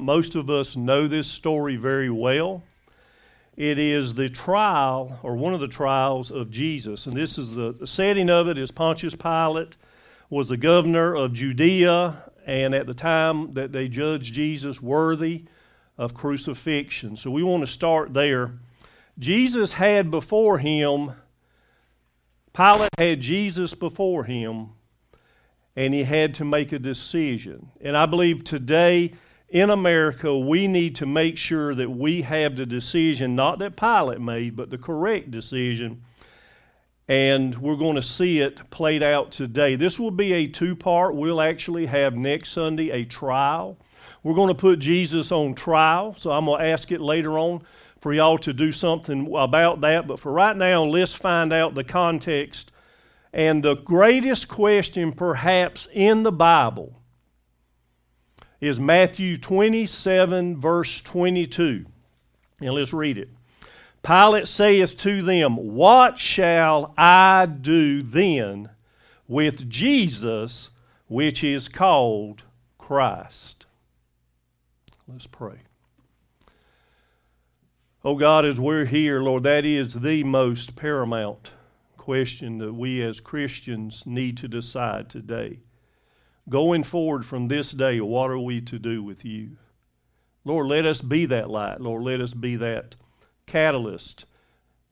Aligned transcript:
Most 0.00 0.34
of 0.34 0.50
us 0.50 0.76
know 0.76 1.06
this 1.06 1.26
story 1.26 1.76
very 1.76 2.10
well. 2.10 2.62
It 3.56 3.78
is 3.78 4.14
the 4.14 4.28
trial, 4.28 5.18
or 5.22 5.36
one 5.36 5.52
of 5.52 5.60
the 5.60 5.68
trials 5.68 6.30
of 6.30 6.50
Jesus. 6.50 7.06
And 7.06 7.14
this 7.14 7.36
is 7.36 7.54
the, 7.54 7.72
the 7.72 7.86
setting 7.86 8.30
of 8.30 8.48
it 8.48 8.56
is 8.56 8.70
Pontius 8.70 9.14
Pilate 9.14 9.76
was 10.30 10.48
the 10.48 10.56
governor 10.56 11.14
of 11.14 11.32
Judea, 11.32 12.22
and 12.46 12.74
at 12.74 12.86
the 12.86 12.94
time 12.94 13.52
that 13.54 13.72
they 13.72 13.88
judged 13.88 14.32
Jesus 14.32 14.80
worthy 14.80 15.44
of 15.98 16.14
crucifixion. 16.14 17.16
So 17.16 17.30
we 17.30 17.42
want 17.42 17.62
to 17.62 17.66
start 17.66 18.14
there. 18.14 18.52
Jesus 19.18 19.74
had 19.74 20.10
before 20.10 20.58
him, 20.58 21.12
Pilate 22.54 22.90
had 22.96 23.20
Jesus 23.20 23.74
before 23.74 24.24
him, 24.24 24.70
and 25.76 25.92
he 25.92 26.04
had 26.04 26.34
to 26.36 26.44
make 26.44 26.72
a 26.72 26.78
decision. 26.78 27.70
And 27.80 27.96
I 27.96 28.06
believe 28.06 28.44
today 28.44 29.12
in 29.50 29.68
America, 29.68 30.36
we 30.36 30.68
need 30.68 30.94
to 30.96 31.06
make 31.06 31.36
sure 31.36 31.74
that 31.74 31.90
we 31.90 32.22
have 32.22 32.56
the 32.56 32.64
decision, 32.64 33.34
not 33.34 33.58
that 33.58 33.76
Pilate 33.76 34.20
made, 34.20 34.54
but 34.54 34.70
the 34.70 34.78
correct 34.78 35.32
decision. 35.32 36.02
And 37.08 37.56
we're 37.56 37.76
going 37.76 37.96
to 37.96 38.02
see 38.02 38.38
it 38.38 38.70
played 38.70 39.02
out 39.02 39.32
today. 39.32 39.74
This 39.74 39.98
will 39.98 40.12
be 40.12 40.32
a 40.32 40.46
two 40.46 40.76
part. 40.76 41.16
We'll 41.16 41.40
actually 41.40 41.86
have 41.86 42.14
next 42.14 42.52
Sunday 42.52 42.90
a 42.90 43.04
trial. 43.04 43.76
We're 44.22 44.34
going 44.34 44.48
to 44.48 44.54
put 44.54 44.78
Jesus 44.78 45.32
on 45.32 45.54
trial, 45.54 46.14
so 46.16 46.30
I'm 46.30 46.44
going 46.44 46.60
to 46.60 46.66
ask 46.68 46.92
it 46.92 47.00
later 47.00 47.36
on 47.36 47.62
for 48.00 48.14
y'all 48.14 48.38
to 48.38 48.52
do 48.52 48.70
something 48.70 49.34
about 49.34 49.80
that. 49.80 50.06
But 50.06 50.20
for 50.20 50.30
right 50.30 50.56
now, 50.56 50.84
let's 50.84 51.14
find 51.14 51.52
out 51.52 51.74
the 51.74 51.82
context. 51.82 52.70
And 53.32 53.64
the 53.64 53.74
greatest 53.74 54.46
question, 54.46 55.10
perhaps, 55.10 55.88
in 55.92 56.22
the 56.22 56.32
Bible 56.32 56.99
is 58.60 58.78
Matthew 58.78 59.36
27, 59.36 60.60
verse 60.60 61.00
22. 61.00 61.86
And 62.60 62.74
let's 62.74 62.92
read 62.92 63.16
it. 63.16 63.30
Pilate 64.02 64.48
saith 64.48 64.96
to 64.98 65.22
them, 65.22 65.56
What 65.56 66.18
shall 66.18 66.94
I 66.96 67.46
do 67.46 68.02
then 68.02 68.70
with 69.28 69.68
Jesus, 69.68 70.70
which 71.08 71.44
is 71.44 71.68
called 71.68 72.44
Christ? 72.78 73.66
Let's 75.06 75.26
pray. 75.26 75.60
Oh 78.02 78.16
God, 78.16 78.46
as 78.46 78.58
we're 78.58 78.86
here, 78.86 79.20
Lord, 79.22 79.42
that 79.42 79.66
is 79.66 79.94
the 79.94 80.24
most 80.24 80.76
paramount 80.76 81.50
question 81.98 82.58
that 82.58 82.72
we 82.72 83.02
as 83.02 83.20
Christians 83.20 84.04
need 84.06 84.38
to 84.38 84.48
decide 84.48 85.10
today. 85.10 85.60
Going 86.50 86.82
forward 86.82 87.24
from 87.24 87.46
this 87.46 87.70
day, 87.70 88.00
what 88.00 88.28
are 88.28 88.38
we 88.38 88.60
to 88.62 88.78
do 88.78 89.04
with 89.04 89.24
you? 89.24 89.56
Lord, 90.44 90.66
let 90.66 90.84
us 90.84 91.00
be 91.00 91.24
that 91.26 91.48
light. 91.48 91.80
Lord, 91.80 92.02
let 92.02 92.20
us 92.20 92.34
be 92.34 92.56
that 92.56 92.96
catalyst 93.46 94.24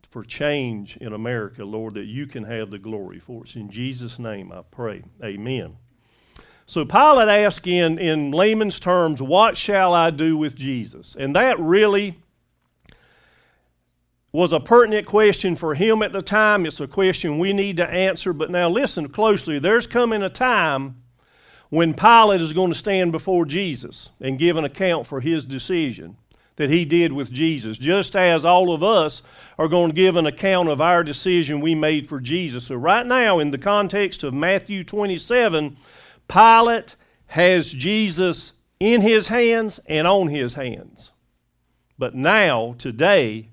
for 0.08 0.22
change 0.22 0.96
in 0.98 1.12
America, 1.12 1.64
Lord, 1.64 1.94
that 1.94 2.04
you 2.04 2.26
can 2.28 2.44
have 2.44 2.70
the 2.70 2.78
glory 2.78 3.18
for 3.18 3.42
us. 3.42 3.56
In 3.56 3.70
Jesus' 3.70 4.20
name 4.20 4.52
I 4.52 4.62
pray. 4.70 5.02
Amen. 5.22 5.76
So 6.64 6.84
Pilate 6.84 7.28
asked 7.28 7.66
in, 7.66 7.98
in 7.98 8.30
layman's 8.30 8.78
terms, 8.78 9.20
What 9.20 9.56
shall 9.56 9.92
I 9.92 10.10
do 10.10 10.36
with 10.36 10.54
Jesus? 10.54 11.16
And 11.18 11.34
that 11.34 11.58
really 11.58 12.20
was 14.30 14.52
a 14.52 14.60
pertinent 14.60 15.06
question 15.06 15.56
for 15.56 15.74
him 15.74 16.02
at 16.02 16.12
the 16.12 16.22
time. 16.22 16.66
It's 16.66 16.80
a 16.80 16.86
question 16.86 17.38
we 17.38 17.52
need 17.52 17.78
to 17.78 17.88
answer. 17.88 18.32
But 18.32 18.50
now 18.50 18.68
listen 18.68 19.08
closely. 19.08 19.58
There's 19.58 19.86
coming 19.86 20.22
a 20.22 20.28
time 20.28 21.02
when 21.70 21.94
Pilate 21.94 22.40
is 22.40 22.52
going 22.52 22.70
to 22.70 22.78
stand 22.78 23.12
before 23.12 23.44
Jesus 23.44 24.10
and 24.20 24.38
give 24.38 24.56
an 24.56 24.64
account 24.64 25.06
for 25.06 25.20
his 25.20 25.44
decision 25.44 26.16
that 26.56 26.70
he 26.70 26.84
did 26.84 27.12
with 27.12 27.30
Jesus, 27.30 27.78
just 27.78 28.16
as 28.16 28.44
all 28.44 28.74
of 28.74 28.82
us 28.82 29.22
are 29.58 29.68
going 29.68 29.90
to 29.90 29.96
give 29.96 30.16
an 30.16 30.26
account 30.26 30.68
of 30.68 30.80
our 30.80 31.04
decision 31.04 31.60
we 31.60 31.74
made 31.74 32.08
for 32.08 32.20
Jesus. 32.20 32.64
So, 32.64 32.74
right 32.74 33.06
now, 33.06 33.38
in 33.38 33.50
the 33.50 33.58
context 33.58 34.24
of 34.24 34.34
Matthew 34.34 34.82
27, 34.82 35.76
Pilate 36.26 36.96
has 37.28 37.70
Jesus 37.70 38.54
in 38.80 39.02
his 39.02 39.28
hands 39.28 39.78
and 39.86 40.06
on 40.06 40.28
his 40.28 40.54
hands. 40.54 41.10
But 41.98 42.14
now, 42.14 42.74
today, 42.78 43.50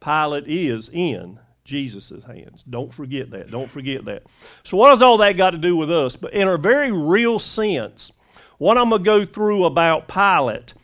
Pilate 0.00 0.46
is 0.46 0.88
in 0.92 1.40
Jesus' 1.70 2.24
hands. 2.26 2.64
Don't 2.68 2.92
forget 2.92 3.30
that. 3.30 3.50
Don't 3.50 3.70
forget 3.70 4.04
that. 4.06 4.24
So, 4.64 4.76
what 4.76 4.90
has 4.90 5.02
all 5.02 5.18
that 5.18 5.36
got 5.36 5.50
to 5.50 5.58
do 5.58 5.76
with 5.76 5.90
us? 5.90 6.16
But 6.16 6.34
in 6.34 6.48
a 6.48 6.58
very 6.58 6.90
real 6.90 7.38
sense, 7.38 8.10
what 8.58 8.76
I'm 8.76 8.90
going 8.90 9.02
to 9.02 9.04
go 9.04 9.24
through 9.24 9.64
about 9.64 10.08
Pilate, 10.08 10.74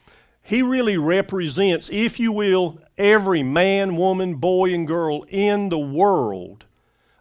he 0.43 0.63
really 0.63 0.97
represents, 0.97 1.91
if 1.91 2.21
you 2.21 2.31
will, 2.31 2.79
every 2.97 3.43
man, 3.43 3.97
woman, 3.97 4.37
boy, 4.37 4.73
and 4.73 4.87
girl 4.87 5.25
in 5.29 5.71
the 5.71 5.79
world 5.79 6.65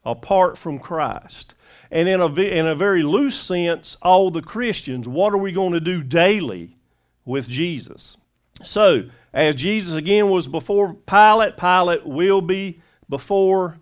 apart 0.05 0.59
from 0.59 0.77
Christ. 0.77 1.55
And 1.89 2.07
in 2.07 2.21
a, 2.21 2.27
in 2.27 2.67
a 2.67 2.75
very 2.75 3.01
loose 3.01 3.39
sense, 3.39 3.97
all 4.03 4.29
the 4.29 4.43
Christians, 4.43 5.07
what 5.07 5.33
are 5.33 5.37
we 5.37 5.51
going 5.51 5.73
to 5.73 5.79
do 5.79 6.03
daily 6.03 6.77
with 7.25 7.47
Jesus? 7.47 8.15
So, 8.63 9.09
as 9.33 9.55
Jesus 9.55 9.95
again 9.95 10.29
was 10.29 10.47
before 10.47 10.93
Pilate, 10.93 11.57
Pilate 11.57 12.05
will 12.05 12.41
be 12.41 12.79
before 13.09 13.79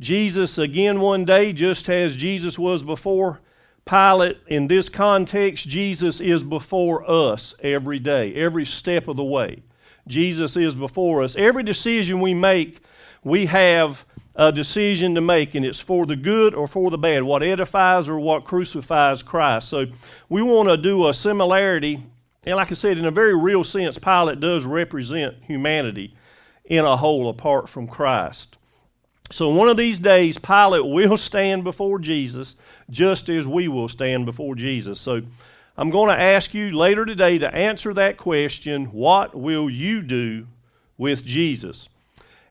Jesus 0.00 0.58
again 0.58 1.00
one 1.00 1.24
day, 1.24 1.52
just 1.52 1.88
as 1.88 2.16
Jesus 2.16 2.58
was 2.58 2.82
before 2.82 3.40
Pilate. 3.86 4.38
In 4.46 4.66
this 4.66 4.88
context, 4.88 5.68
Jesus 5.68 6.20
is 6.20 6.42
before 6.42 7.08
us 7.08 7.54
every 7.62 7.98
day, 7.98 8.34
every 8.34 8.64
step 8.64 9.08
of 9.08 9.16
the 9.16 9.24
way. 9.24 9.62
Jesus 10.08 10.56
is 10.56 10.74
before 10.74 11.22
us. 11.22 11.36
Every 11.36 11.62
decision 11.62 12.20
we 12.20 12.34
make, 12.34 12.80
we 13.22 13.46
have 13.46 14.04
a 14.34 14.50
decision 14.50 15.14
to 15.14 15.20
make, 15.20 15.54
and 15.54 15.64
it's 15.64 15.78
for 15.78 16.06
the 16.06 16.16
good 16.16 16.54
or 16.54 16.66
for 16.66 16.90
the 16.90 16.98
bad, 16.98 17.22
what 17.22 17.42
edifies 17.42 18.08
or 18.08 18.18
what 18.18 18.44
crucifies 18.44 19.22
Christ. 19.22 19.68
So 19.68 19.86
we 20.28 20.42
want 20.42 20.68
to 20.68 20.76
do 20.76 21.08
a 21.08 21.14
similarity. 21.14 22.02
And 22.44 22.56
like 22.56 22.70
I 22.70 22.74
said, 22.74 22.98
in 22.98 23.04
a 23.04 23.10
very 23.10 23.36
real 23.36 23.64
sense, 23.64 23.98
Pilate 23.98 24.40
does 24.40 24.64
represent 24.64 25.36
humanity 25.46 26.16
in 26.64 26.84
a 26.84 26.96
hole 26.96 27.28
apart 27.28 27.68
from 27.68 27.86
Christ. 27.86 28.56
So 29.30 29.50
one 29.50 29.68
of 29.68 29.76
these 29.76 29.98
days, 29.98 30.38
Pilate 30.38 30.84
will 30.84 31.16
stand 31.16 31.64
before 31.64 31.98
Jesus 31.98 32.56
just 32.90 33.28
as 33.28 33.46
we 33.46 33.68
will 33.68 33.88
stand 33.88 34.26
before 34.26 34.54
Jesus. 34.54 35.00
So 35.00 35.22
I'm 35.76 35.90
going 35.90 36.14
to 36.14 36.22
ask 36.22 36.54
you 36.54 36.76
later 36.76 37.04
today 37.04 37.38
to 37.38 37.54
answer 37.54 37.92
that 37.94 38.16
question 38.16 38.86
what 38.86 39.34
will 39.34 39.68
you 39.68 40.02
do 40.02 40.46
with 40.96 41.24
Jesus? 41.24 41.88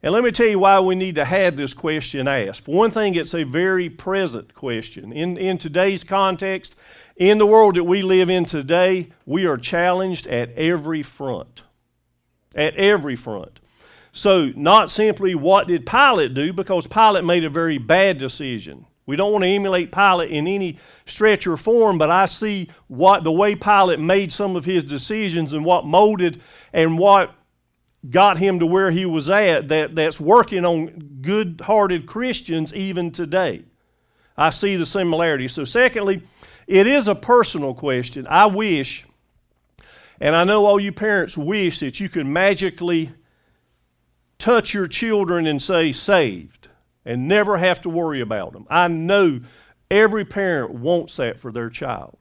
And 0.01 0.11
let 0.11 0.23
me 0.23 0.31
tell 0.31 0.47
you 0.47 0.59
why 0.59 0.81
we 0.81 0.95
need 0.95 1.15
to 1.15 1.23
have 1.23 1.55
this 1.55 1.73
question 1.73 2.27
asked. 2.27 2.61
For 2.61 2.75
one 2.75 2.91
thing, 2.91 3.15
it's 3.15 3.33
a 3.33 3.43
very 3.43 3.89
present 3.89 4.53
question. 4.53 5.13
In, 5.13 5.37
in 5.37 5.57
today's 5.57 6.03
context, 6.03 6.75
in 7.15 7.37
the 7.37 7.45
world 7.45 7.75
that 7.75 7.85
we 7.85 8.01
live 8.01 8.29
in 8.29 8.43
today, 8.43 9.11
we 9.25 9.45
are 9.45 9.57
challenged 9.57 10.27
at 10.27 10.51
every 10.55 11.03
front. 11.03 11.63
At 12.53 12.75
every 12.75 13.15
front. 13.15 13.61
So, 14.15 14.51
not 14.55 14.91
simply 14.91 15.33
what 15.33 15.67
did 15.67 15.87
Pilate 15.87 16.35
do, 16.35 16.53
because 16.53 16.85
Pilate 16.85 17.25
made 17.25 17.43
a 17.43 17.49
very 17.49 17.79
bad 17.79 18.19
decision. 18.19 18.85
We 19.07 19.15
don't 19.15 19.31
want 19.31 19.43
to 19.43 19.49
emulate 19.49 19.91
Pilate 19.91 20.29
in 20.29 20.47
any 20.47 20.77
stretch 21.07 21.47
or 21.47 21.57
form, 21.57 21.97
but 21.97 22.11
I 22.11 22.27
see 22.27 22.69
what 22.87 23.23
the 23.23 23.31
way 23.31 23.55
Pilate 23.55 23.99
made 23.99 24.31
some 24.31 24.55
of 24.55 24.65
his 24.65 24.83
decisions 24.83 25.51
and 25.51 25.65
what 25.65 25.85
molded 25.85 26.39
and 26.71 26.99
what 26.99 27.33
got 28.07 28.37
him 28.37 28.59
to 28.59 28.67
where 28.67 28.91
he 28.91 29.05
was 29.05 29.31
at 29.31 29.69
that, 29.69 29.95
that's 29.95 30.19
working 30.19 30.63
on 30.63 31.17
good 31.21 31.61
hearted 31.65 32.05
Christians 32.05 32.71
even 32.73 33.11
today. 33.11 33.63
I 34.37 34.51
see 34.51 34.75
the 34.75 34.85
similarity. 34.85 35.47
So, 35.47 35.65
secondly, 35.65 36.21
it 36.67 36.85
is 36.85 37.07
a 37.07 37.15
personal 37.15 37.73
question. 37.73 38.27
I 38.29 38.45
wish, 38.45 39.07
and 40.21 40.35
I 40.35 40.43
know 40.43 40.67
all 40.67 40.79
you 40.79 40.91
parents 40.91 41.35
wish 41.35 41.79
that 41.79 41.99
you 41.99 42.09
could 42.09 42.27
magically 42.27 43.11
touch 44.43 44.73
your 44.73 44.87
children 44.87 45.47
and 45.47 45.61
say 45.61 45.93
saved 45.93 46.67
and 47.05 47.29
never 47.29 47.57
have 47.57 47.81
to 47.81 47.89
worry 47.89 48.19
about 48.19 48.51
them. 48.51 48.67
I 48.69 48.89
know 48.89 49.39
every 49.89 50.25
parent 50.25 50.73
wants 50.73 51.15
that 51.15 51.39
for 51.39 51.49
their 51.49 51.69
child. 51.69 52.17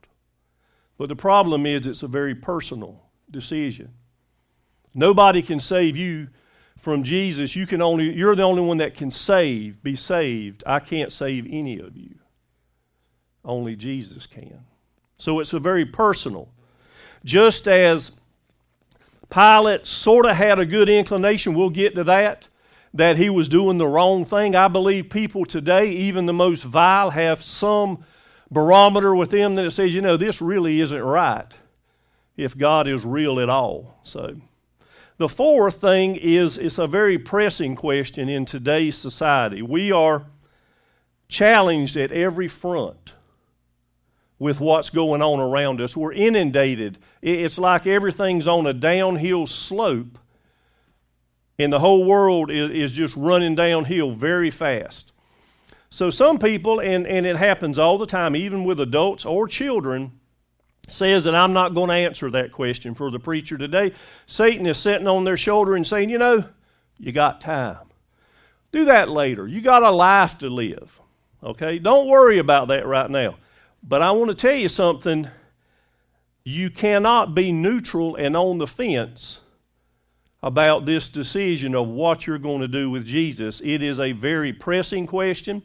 But 0.97 1.09
the 1.09 1.17
problem 1.17 1.67
is 1.67 1.85
it's 1.85 2.05
a 2.05 2.09
very 2.09 2.37
personal 2.37 3.03
decision. 3.29 3.95
Nobody 4.95 5.43
can 5.43 5.59
save 5.59 5.97
you 5.97 6.29
from 6.79 7.03
Jesus. 7.03 7.57
You 7.57 7.67
can 7.67 7.83
only 7.83 8.15
you're 8.15 8.37
the 8.37 8.45
only 8.45 8.63
one 8.63 8.77
that 8.77 8.95
can 8.95 9.11
save, 9.11 9.83
be 9.83 9.97
saved. 9.97 10.63
I 10.65 10.79
can't 10.79 11.11
save 11.11 11.45
any 11.51 11.81
of 11.81 11.97
you. 11.97 12.21
Only 13.45 13.75
Jesus 13.75 14.27
can. 14.29 14.65
So 15.17 15.41
it's 15.41 15.53
a 15.53 15.59
very 15.59 15.87
personal. 15.87 16.53
Just 17.25 17.67
as 17.67 18.13
Pilate 19.33 19.87
sort 19.87 20.27
of 20.27 20.37
had 20.37 20.59
a 20.59 20.67
good 20.67 20.89
inclination, 20.89 21.55
we'll 21.55 21.71
get 21.71 21.95
to 21.95 22.05
that, 22.05 22.49
that 22.93 23.17
he 23.17 23.31
was 23.31 23.49
doing 23.49 23.79
the 23.79 23.87
wrong 23.87 24.27
thing. 24.27 24.55
I 24.55 24.69
believe 24.69 25.09
people 25.09 25.47
today, 25.47 25.91
even 25.91 26.27
the 26.27 26.35
most 26.35 26.63
vile, 26.63 27.11
have 27.11 27.43
some 27.43 28.05
barometer 28.51 29.15
with 29.15 29.31
them 29.31 29.55
that 29.55 29.71
says, 29.71 29.95
you 29.95 30.03
know, 30.03 30.19
this 30.19 30.43
really 30.43 30.81
isn't 30.81 31.03
right. 31.03 31.53
if 32.37 32.57
God 32.57 32.87
is 32.87 33.05
real 33.05 33.41
at 33.41 33.49
all. 33.49 33.99
So, 34.03 34.37
the 35.17 35.29
fourth 35.29 35.81
thing 35.81 36.17
is 36.17 36.59
it's 36.59 36.79
a 36.79 36.87
very 36.87 37.19
pressing 37.19 37.77
question 37.77 38.29
in 38.29 38.45
today's 38.45 38.97
society. 38.97 39.63
We 39.63 39.93
are 39.93 40.27
challenged 41.29 41.97
at 41.97 42.13
every 42.13 42.49
front 42.49 43.15
with 44.43 44.59
what's 44.59 44.91
going 44.91 45.23
on 45.23 45.39
around 45.39 45.81
us. 45.81 45.97
We're 45.97 46.13
inundated. 46.13 46.99
It's 47.23 47.59
like 47.59 47.87
everything's 47.87 48.49
on 48.49 48.67
a 48.67 48.73
downhill 48.73 49.47
slope, 49.47 50.19
and 51.61 51.73
the 51.73 51.79
whole 51.79 52.05
world 52.05 52.51
is, 52.51 52.91
just 52.91 53.17
running 53.17 53.55
downhill 53.55 54.11
very 54.11 54.51
fast. 54.51 55.13
So, 55.91 56.11
some 56.11 56.41
people, 56.41 56.81
and, 56.81 57.07
and 57.07 57.25
it 57.25 57.37
happens 57.37 57.79
all 57.79 57.99
the 57.99 58.07
time, 58.07 58.35
even 58.35 58.65
with 58.65 58.81
adults 58.81 59.25
or 59.25 59.47
children, 59.47 60.11
says 60.89 61.23
that 61.23 61.37
I'm 61.37 61.53
not 61.53 61.73
going 61.73 61.91
to 61.91 61.95
answer 61.95 62.29
that 62.33 62.51
question 62.51 62.97
for 62.97 63.13
the 63.13 63.21
preacher 63.21 63.57
today. 63.57 63.93
Satan 64.27 64.67
is 64.67 64.77
sitting 64.77 65.07
on 65.07 65.23
their 65.23 65.37
shoulder 65.37 65.77
and 65.77 65.87
saying, 65.87 66.11
You 66.11 66.19
know, 66.19 66.47
you 66.99 67.13
got 67.13 67.41
time. 67.41 67.93
Do 68.73 68.87
that 68.87 69.09
later. 69.09 69.47
You 69.47 69.61
got 69.61 69.85
a 69.85 69.91
life 69.93 70.39
to 70.39 70.51
live. 70.51 71.01
Okay? 71.45 71.79
Don't 71.79 72.09
worry 72.09 72.41
about 72.41 72.67
that 72.69 72.85
right 72.89 73.09
now. 73.09 73.37
But 73.83 74.03
I 74.03 74.13
want 74.13 74.31
to 74.31 74.37
tell 74.37 74.55
you 74.55 74.69
something. 74.69 75.29
You 76.45 76.71
cannot 76.71 77.35
be 77.35 77.53
neutral 77.53 78.17
and 78.17 78.37
on 78.37 78.59
the 78.59 78.67
fence 78.67 79.41
about 80.43 80.87
this 80.87 81.09
decision 81.09 81.75
of 81.75 81.87
what 81.87 82.27
you're 82.27 82.39
going 82.39 82.61
to 82.61 82.69
do 82.69 82.91
with 82.91 83.07
Jesus. 83.07 83.61
It 83.65 83.83
is 83.83 84.01
a 84.01 84.13
very 84.13 84.53
pressing 84.53 85.07
question. 85.07 85.63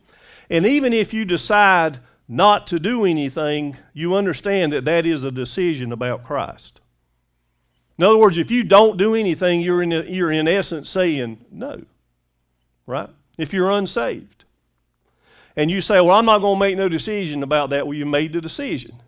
And 0.50 0.66
even 0.66 0.94
if 0.94 1.14
you 1.14 1.26
decide 1.26 2.00
not 2.28 2.68
to 2.68 2.80
do 2.80 3.06
anything, 3.06 3.78
you 3.94 4.16
understand 4.16 4.74
that 4.74 4.86
that 4.86 5.06
is 5.06 5.24
a 5.24 5.32
decision 5.32 5.92
about 5.92 6.24
Christ. 6.24 6.80
In 7.98 8.04
other 8.04 8.18
words, 8.18 8.38
if 8.38 8.52
you 8.52 8.64
don't 8.64 8.98
do 8.98 9.16
anything, 9.16 9.62
you're 9.62 9.82
in, 9.82 9.92
you're 9.92 10.32
in 10.32 10.48
essence 10.48 10.90
saying 10.90 11.44
no, 11.52 11.84
right? 12.86 13.10
If 13.38 13.54
you're 13.54 13.72
unsaved. 13.72 14.37
And 15.58 15.72
you 15.72 15.82
say, 15.82 16.00
well, 16.00 16.12
I'm 16.12 16.26
not 16.26 16.40
going 16.40 16.56
to 16.56 16.60
make 16.60 16.78
no 16.78 16.88
decision 16.88 17.42
about 17.42 17.72
that. 17.72 17.88
Well, 17.88 17.98
you 17.98 18.06
made 18.06 18.32
the 18.32 18.40
decision. 18.40 19.02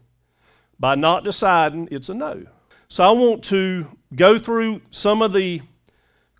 By 0.80 0.96
not 0.96 1.24
deciding, 1.24 1.90
it's 1.92 2.10
a 2.10 2.16
no. 2.16 2.48
So 2.90 3.04
I 3.04 3.12
want 3.12 3.44
to 3.46 3.86
go 4.16 4.40
through 4.40 4.82
some 4.90 5.22
of 5.22 5.32
the 5.32 5.62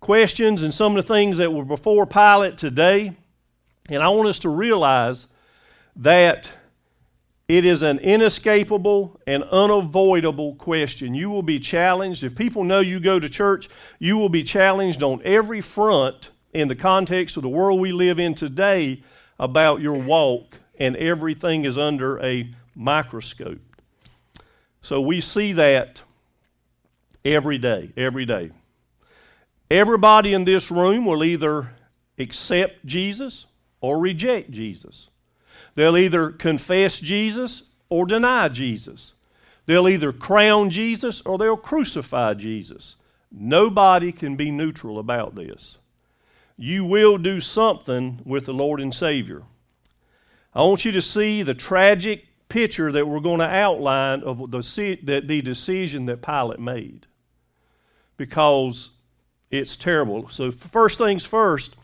questions 0.00 0.64
and 0.64 0.74
some 0.74 0.96
of 0.96 1.06
the 1.06 1.14
things 1.14 1.38
that 1.38 1.52
were 1.52 1.64
before 1.64 2.06
Pilate 2.06 2.58
today. 2.58 3.16
And 3.88 4.02
I 4.02 4.08
want 4.08 4.28
us 4.28 4.40
to 4.40 4.48
realize 4.48 5.28
that 5.94 6.50
it 7.46 7.64
is 7.64 7.82
an 7.82 8.00
inescapable 8.00 9.20
and 9.28 9.44
unavoidable 9.44 10.56
question. 10.56 11.14
You 11.14 11.30
will 11.30 11.42
be 11.42 11.60
challenged. 11.60 12.24
If 12.24 12.34
people 12.34 12.64
know 12.64 12.80
you 12.80 12.98
go 12.98 13.20
to 13.20 13.28
church, 13.28 13.68
you 14.00 14.16
will 14.16 14.28
be 14.28 14.42
challenged 14.42 15.04
on 15.04 15.20
every 15.24 15.60
front 15.60 16.30
in 16.52 16.66
the 16.66 16.74
context 16.74 17.36
of 17.36 17.44
the 17.44 17.48
world 17.48 17.78
we 17.78 17.92
live 17.92 18.18
in 18.18 18.34
today 18.34 19.04
about 19.40 19.80
your 19.80 19.94
walk, 19.94 20.58
and 20.78 20.94
everything 20.96 21.64
is 21.64 21.78
under 21.78 22.22
a 22.22 22.48
microscope. 22.76 23.58
So 24.82 25.00
we 25.00 25.20
see 25.20 25.54
that 25.54 26.02
every 27.24 27.56
day, 27.58 27.90
every 27.96 28.26
day. 28.26 28.50
Everybody 29.70 30.34
in 30.34 30.44
this 30.44 30.70
room 30.70 31.06
will 31.06 31.24
either 31.24 31.70
accept 32.18 32.84
Jesus 32.84 33.46
or 33.80 33.98
reject 33.98 34.50
Jesus. 34.50 35.08
They'll 35.74 35.96
either 35.96 36.30
confess 36.30 37.00
Jesus 37.00 37.62
or 37.88 38.04
deny 38.04 38.48
Jesus. 38.48 39.14
They'll 39.64 39.88
either 39.88 40.12
crown 40.12 40.68
Jesus 40.68 41.22
or 41.22 41.38
they'll 41.38 41.56
crucify 41.56 42.34
Jesus. 42.34 42.96
Nobody 43.32 44.12
can 44.12 44.36
be 44.36 44.50
neutral 44.50 44.98
about 44.98 45.34
this. 45.34 45.78
You 46.62 46.84
will 46.84 47.16
do 47.16 47.40
something 47.40 48.20
with 48.26 48.44
the 48.44 48.52
Lord 48.52 48.82
and 48.82 48.94
Savior. 48.94 49.44
I 50.54 50.60
want 50.60 50.84
you 50.84 50.92
to 50.92 51.00
see 51.00 51.42
the 51.42 51.54
tragic 51.54 52.26
picture 52.50 52.92
that 52.92 53.08
we're 53.08 53.20
going 53.20 53.38
to 53.38 53.46
outline 53.46 54.22
of 54.22 54.50
the, 54.50 55.22
the 55.24 55.40
decision 55.40 56.04
that 56.04 56.20
Pilate 56.20 56.60
made 56.60 57.06
because 58.18 58.90
it's 59.50 59.74
terrible. 59.74 60.28
So, 60.28 60.50
first 60.50 60.98
things 60.98 61.24
first, 61.24 61.76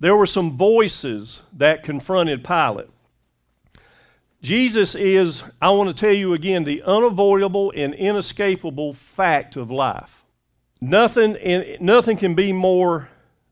there 0.00 0.16
were 0.16 0.26
some 0.26 0.56
voices 0.56 1.42
that 1.56 1.84
confronted 1.84 2.42
Pilate. 2.42 2.90
Jesus 4.42 4.96
is, 4.96 5.44
I 5.62 5.70
want 5.70 5.88
to 5.88 5.94
tell 5.94 6.12
you 6.12 6.34
again, 6.34 6.64
the 6.64 6.82
unavoidable 6.82 7.72
and 7.76 7.94
inescapable 7.94 8.92
fact 8.92 9.54
of 9.54 9.70
life. 9.70 10.24
Nothing, 10.80 11.76
nothing 11.78 12.16
can 12.16 12.34
be 12.34 12.52
more 12.52 13.08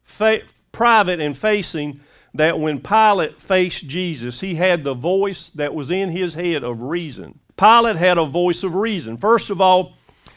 fa- 0.09 0.43
private 0.73 1.21
and 1.21 1.37
facing 1.37 2.01
that 2.35 2.59
when 2.59 2.81
Pilate 2.81 3.41
faced 3.41 3.89
Jesus, 3.89 4.41
he 4.41 4.57
had 4.57 4.85
the 4.85 4.95
voice 4.95 5.51
that 5.51 5.75
was 5.75 5.91
in 5.91 6.11
his 6.11 6.35
head 6.35 6.65
of 6.65 6.83
reason. 6.83 7.39
Pilate 7.57 7.97
had 7.97 8.19
a 8.19 8.25
voice 8.25 8.63
of 8.63 8.75
reason. 8.75 9.17
First 9.17 9.51
of 9.51 9.61
all, 9.61 9.95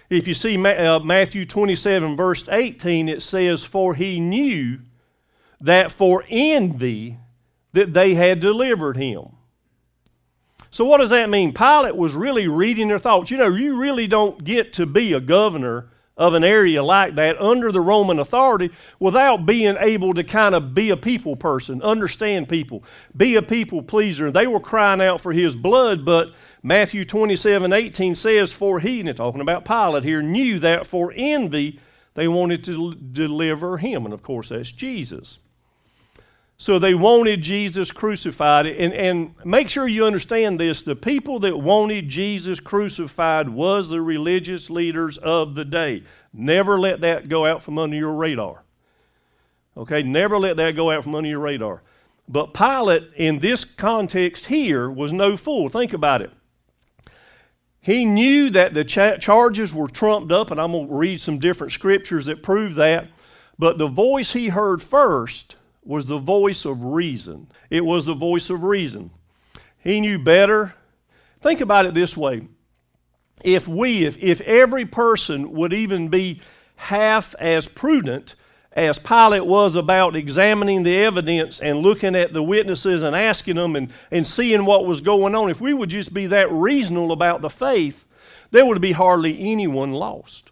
if 0.09 0.27
you 0.27 0.33
see 0.33 0.57
uh, 0.57 0.99
Matthew 0.99 1.45
27, 1.45 2.15
verse 2.15 2.47
18, 2.49 3.07
it 3.07 3.21
says, 3.21 3.63
For 3.63 3.95
he 3.95 4.19
knew 4.19 4.79
that 5.61 5.91
for 5.91 6.25
envy 6.27 7.17
that 7.73 7.93
they 7.93 8.15
had 8.15 8.39
delivered 8.39 8.97
him. 8.97 9.27
So, 10.71 10.85
what 10.85 10.99
does 10.99 11.09
that 11.11 11.29
mean? 11.29 11.53
Pilate 11.53 11.95
was 11.95 12.13
really 12.13 12.47
reading 12.47 12.87
their 12.87 12.97
thoughts. 12.97 13.29
You 13.29 13.37
know, 13.37 13.49
you 13.49 13.75
really 13.75 14.07
don't 14.07 14.43
get 14.43 14.73
to 14.73 14.85
be 14.85 15.13
a 15.13 15.19
governor 15.19 15.89
of 16.21 16.35
an 16.35 16.43
area 16.43 16.83
like 16.83 17.15
that 17.15 17.41
under 17.41 17.71
the 17.71 17.81
Roman 17.81 18.19
authority 18.19 18.69
without 18.99 19.47
being 19.47 19.75
able 19.79 20.13
to 20.13 20.23
kind 20.23 20.53
of 20.53 20.75
be 20.75 20.91
a 20.91 20.97
people 20.97 21.35
person, 21.35 21.81
understand 21.81 22.47
people, 22.47 22.83
be 23.17 23.35
a 23.35 23.41
people 23.41 23.81
pleaser. 23.81 24.31
They 24.31 24.45
were 24.45 24.59
crying 24.59 25.01
out 25.01 25.19
for 25.19 25.33
his 25.33 25.55
blood, 25.55 26.05
but 26.05 26.31
Matthew 26.61 27.05
27 27.05 27.73
18 27.73 28.13
says, 28.13 28.53
For 28.53 28.79
he, 28.79 28.99
and 28.99 29.07
they're 29.07 29.15
talking 29.15 29.41
about 29.41 29.65
Pilate 29.65 30.03
here, 30.03 30.21
knew 30.21 30.59
that 30.59 30.85
for 30.85 31.11
envy 31.15 31.79
they 32.13 32.27
wanted 32.27 32.63
to 32.65 32.93
deliver 32.93 33.77
him. 33.77 34.05
And 34.05 34.13
of 34.13 34.21
course, 34.21 34.49
that's 34.49 34.71
Jesus. 34.71 35.39
So 36.61 36.77
they 36.77 36.93
wanted 36.93 37.41
Jesus 37.41 37.91
crucified. 37.91 38.67
And, 38.67 38.93
and 38.93 39.33
make 39.43 39.67
sure 39.67 39.87
you 39.87 40.05
understand 40.05 40.59
this 40.59 40.83
the 40.83 40.95
people 40.95 41.39
that 41.39 41.57
wanted 41.57 42.07
Jesus 42.07 42.59
crucified 42.59 43.49
was 43.49 43.89
the 43.89 43.99
religious 43.99 44.69
leaders 44.69 45.17
of 45.17 45.55
the 45.55 45.65
day. 45.65 46.03
Never 46.31 46.79
let 46.79 47.01
that 47.01 47.29
go 47.29 47.47
out 47.47 47.63
from 47.63 47.79
under 47.79 47.95
your 47.97 48.13
radar. 48.13 48.61
Okay, 49.75 50.03
never 50.03 50.37
let 50.37 50.55
that 50.57 50.75
go 50.75 50.91
out 50.91 51.03
from 51.03 51.15
under 51.15 51.29
your 51.29 51.39
radar. 51.39 51.81
But 52.29 52.53
Pilate, 52.53 53.09
in 53.15 53.39
this 53.39 53.65
context 53.65 54.45
here, 54.45 54.87
was 54.87 55.11
no 55.11 55.37
fool. 55.37 55.67
Think 55.67 55.93
about 55.93 56.21
it. 56.21 56.29
He 57.79 58.05
knew 58.05 58.51
that 58.51 58.75
the 58.75 58.83
cha- 58.83 59.17
charges 59.17 59.73
were 59.73 59.87
trumped 59.87 60.31
up, 60.31 60.51
and 60.51 60.61
I'm 60.61 60.73
going 60.73 60.89
to 60.89 60.93
read 60.93 61.21
some 61.21 61.39
different 61.39 61.73
scriptures 61.73 62.27
that 62.27 62.43
prove 62.43 62.75
that. 62.75 63.07
But 63.57 63.79
the 63.79 63.87
voice 63.87 64.33
he 64.33 64.49
heard 64.49 64.83
first 64.83 65.55
was 65.83 66.05
the 66.05 66.19
voice 66.19 66.65
of 66.65 66.83
reason. 66.83 67.47
It 67.69 67.85
was 67.85 68.05
the 68.05 68.13
voice 68.13 68.49
of 68.49 68.63
reason. 68.63 69.11
He 69.79 69.99
knew 69.99 70.19
better. 70.19 70.75
Think 71.41 71.61
about 71.61 71.85
it 71.85 71.93
this 71.93 72.15
way 72.15 72.47
if 73.43 73.67
we, 73.67 74.05
if, 74.05 74.17
if 74.17 74.41
every 74.41 74.85
person 74.85 75.51
would 75.53 75.73
even 75.73 76.09
be 76.09 76.41
half 76.75 77.35
as 77.39 77.67
prudent 77.67 78.35
as 78.73 78.99
Pilate 78.99 79.45
was 79.45 79.75
about 79.75 80.15
examining 80.15 80.83
the 80.83 80.97
evidence 80.97 81.59
and 81.59 81.79
looking 81.79 82.15
at 82.15 82.33
the 82.33 82.43
witnesses 82.43 83.03
and 83.03 83.15
asking 83.15 83.57
them 83.57 83.75
and, 83.75 83.91
and 84.11 84.25
seeing 84.25 84.65
what 84.65 84.85
was 84.85 85.01
going 85.01 85.35
on, 85.35 85.49
if 85.49 85.59
we 85.59 85.73
would 85.73 85.89
just 85.89 86.13
be 86.13 86.27
that 86.27 86.51
reasonable 86.51 87.11
about 87.11 87.41
the 87.41 87.49
faith, 87.49 88.05
there 88.51 88.65
would 88.65 88.79
be 88.79 88.93
hardly 88.93 89.39
anyone 89.39 89.91
lost. 89.91 90.50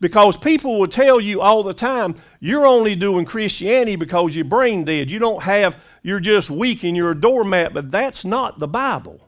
Because 0.00 0.36
people 0.36 0.78
will 0.78 0.88
tell 0.88 1.20
you 1.20 1.42
all 1.42 1.62
the 1.62 1.74
time, 1.74 2.14
you're 2.40 2.66
only 2.66 2.96
doing 2.96 3.26
Christianity 3.26 3.96
because 3.96 4.34
you're 4.34 4.46
brain 4.46 4.84
dead. 4.84 5.10
You 5.10 5.18
don't 5.18 5.42
have, 5.42 5.76
you're 6.02 6.20
just 6.20 6.50
weak 6.50 6.82
and 6.84 6.96
you're 6.96 7.10
a 7.10 7.20
doormat, 7.20 7.74
but 7.74 7.90
that's 7.90 8.24
not 8.24 8.58
the 8.58 8.66
Bible. 8.68 9.20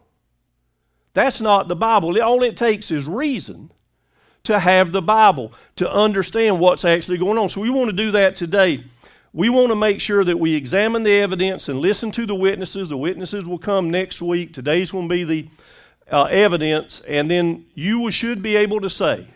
That's 1.14 1.42
not 1.42 1.68
the 1.68 1.76
Bible. 1.76 2.20
All 2.22 2.42
it 2.42 2.56
takes 2.56 2.90
is 2.90 3.06
reason 3.06 3.70
to 4.44 4.58
have 4.58 4.92
the 4.92 5.02
Bible, 5.02 5.52
to 5.76 5.90
understand 5.90 6.58
what's 6.58 6.84
actually 6.84 7.18
going 7.18 7.38
on. 7.38 7.48
So 7.48 7.60
we 7.60 7.70
want 7.70 7.90
to 7.90 7.96
do 7.96 8.10
that 8.12 8.34
today. 8.34 8.84
We 9.32 9.48
want 9.48 9.68
to 9.68 9.76
make 9.76 10.00
sure 10.00 10.24
that 10.24 10.38
we 10.38 10.54
examine 10.54 11.04
the 11.04 11.20
evidence 11.20 11.68
and 11.68 11.78
listen 11.78 12.10
to 12.12 12.26
the 12.26 12.34
witnesses. 12.34 12.88
The 12.88 12.96
witnesses 12.96 13.44
will 13.44 13.58
come 13.58 13.90
next 13.90 14.20
week. 14.20 14.52
Today's 14.52 14.90
going 14.90 15.08
to 15.08 15.14
be 15.14 15.24
the 15.24 15.48
uh, 16.10 16.24
evidence, 16.24 17.00
and 17.00 17.30
then 17.30 17.66
you 17.74 18.10
should 18.10 18.42
be 18.42 18.56
able 18.56 18.80
to 18.80 18.90
say, 18.90 19.28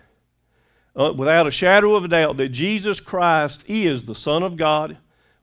uh, 0.97 1.13
without 1.13 1.47
a 1.47 1.51
shadow 1.51 1.95
of 1.95 2.05
a 2.05 2.09
doubt 2.09 2.39
that 2.39 2.49
Jesus 2.49 3.01
Christ 3.01 3.65
is 3.69 4.05
the 4.05 4.15
Son 4.15 4.43
of 4.43 4.57
God, 4.57 4.97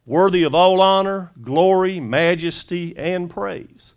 worthy 0.05 0.43
of 0.43 0.55
all 0.55 0.81
honor, 0.81 1.31
glory, 1.41 1.99
majesty, 1.99 2.97
and 2.97 3.29
praise. 3.29 3.91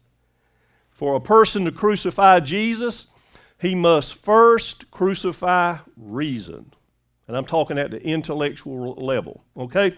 For 0.91 1.15
a 1.15 1.21
person 1.21 1.65
to 1.65 1.73
crucify 1.73 2.41
Jesus, 2.41 3.07
he 3.59 3.75
must 3.75 4.15
first 4.15 4.91
crucify 4.91 5.79
reason. 5.97 6.73
And 7.27 7.37
I'm 7.37 7.47
talking 7.47 7.79
at 7.79 7.91
the 7.91 8.03
intellectual 8.03 8.95
level, 8.95 9.43
okay? 9.57 9.97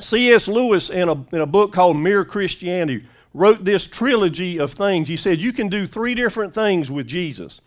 C.S. 0.00 0.48
Lewis, 0.48 0.90
in 0.90 1.08
a, 1.08 1.12
in 1.12 1.40
a 1.40 1.46
book 1.46 1.72
called 1.72 1.96
Mere 1.96 2.24
Christianity, 2.24 3.06
wrote 3.32 3.64
this 3.64 3.86
trilogy 3.86 4.58
of 4.58 4.72
things. 4.72 5.08
He 5.08 5.16
said 5.16 5.40
you 5.40 5.52
can 5.52 5.68
do 5.68 5.86
three 5.86 6.14
different 6.14 6.54
things 6.54 6.90
with 6.90 7.06
Jesus. 7.06 7.60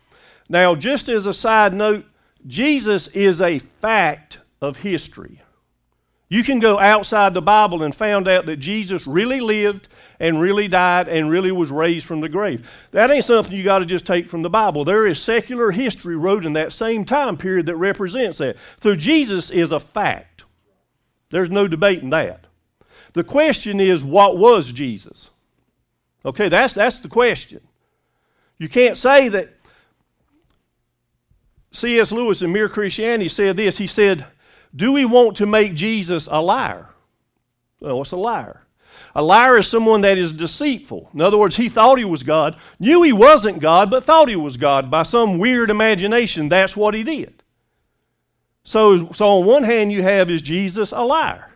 Now, 0.48 0.74
just 0.74 1.08
as 1.08 1.26
a 1.26 1.34
side 1.34 1.72
note, 1.72 2.04
Jesus 2.46 3.08
is 3.08 3.40
a 3.40 3.58
fact 3.58 4.38
of 4.60 4.78
history. 4.78 5.42
You 6.28 6.44
can 6.44 6.60
go 6.60 6.78
outside 6.78 7.34
the 7.34 7.42
Bible 7.42 7.82
and 7.82 7.92
find 7.92 8.28
out 8.28 8.46
that 8.46 8.58
Jesus 8.58 9.04
really 9.04 9.40
lived 9.40 9.88
and 10.20 10.40
really 10.40 10.68
died 10.68 11.08
and 11.08 11.28
really 11.28 11.50
was 11.50 11.72
raised 11.72 12.06
from 12.06 12.20
the 12.20 12.28
grave. 12.28 12.68
That 12.92 13.10
ain't 13.10 13.24
something 13.24 13.54
you 13.54 13.64
got 13.64 13.80
to 13.80 13.86
just 13.86 14.06
take 14.06 14.28
from 14.28 14.42
the 14.42 14.48
Bible. 14.48 14.84
There 14.84 15.08
is 15.08 15.20
secular 15.20 15.72
history 15.72 16.16
wrote 16.16 16.46
in 16.46 16.52
that 16.52 16.72
same 16.72 17.04
time 17.04 17.36
period 17.36 17.66
that 17.66 17.76
represents 17.76 18.38
that. 18.38 18.56
So 18.80 18.94
Jesus 18.94 19.50
is 19.50 19.72
a 19.72 19.80
fact. 19.80 20.44
There's 21.30 21.50
no 21.50 21.66
debating 21.66 22.10
that. 22.10 22.46
The 23.12 23.24
question 23.24 23.80
is, 23.80 24.04
what 24.04 24.38
was 24.38 24.70
Jesus? 24.70 25.30
Okay, 26.24 26.48
that's, 26.48 26.74
that's 26.74 27.00
the 27.00 27.08
question. 27.08 27.60
You 28.56 28.68
can't 28.68 28.96
say 28.96 29.28
that. 29.30 29.56
C.S. 31.72 32.12
Lewis 32.12 32.42
in 32.42 32.52
Mere 32.52 32.68
Christianity 32.68 33.28
said 33.28 33.56
this. 33.56 33.78
He 33.78 33.86
said, 33.86 34.26
Do 34.74 34.92
we 34.92 35.04
want 35.04 35.36
to 35.36 35.46
make 35.46 35.74
Jesus 35.74 36.28
a 36.30 36.40
liar? 36.40 36.88
Well, 37.80 37.98
what's 37.98 38.10
a 38.10 38.16
liar? 38.16 38.62
A 39.14 39.22
liar 39.22 39.58
is 39.58 39.68
someone 39.68 40.02
that 40.02 40.18
is 40.18 40.32
deceitful. 40.32 41.10
In 41.14 41.20
other 41.20 41.38
words, 41.38 41.56
he 41.56 41.68
thought 41.68 41.98
he 41.98 42.04
was 42.04 42.22
God, 42.22 42.56
knew 42.78 43.02
he 43.02 43.12
wasn't 43.12 43.60
God, 43.60 43.90
but 43.90 44.04
thought 44.04 44.28
he 44.28 44.36
was 44.36 44.56
God 44.56 44.90
by 44.90 45.02
some 45.02 45.38
weird 45.38 45.70
imagination. 45.70 46.48
That's 46.48 46.76
what 46.76 46.94
he 46.94 47.02
did. 47.02 47.42
So, 48.62 49.10
so 49.12 49.26
on 49.26 49.46
one 49.46 49.64
hand, 49.64 49.90
you 49.90 50.02
have 50.02 50.30
is 50.30 50.42
Jesus 50.42 50.92
a 50.92 51.02
liar? 51.02 51.50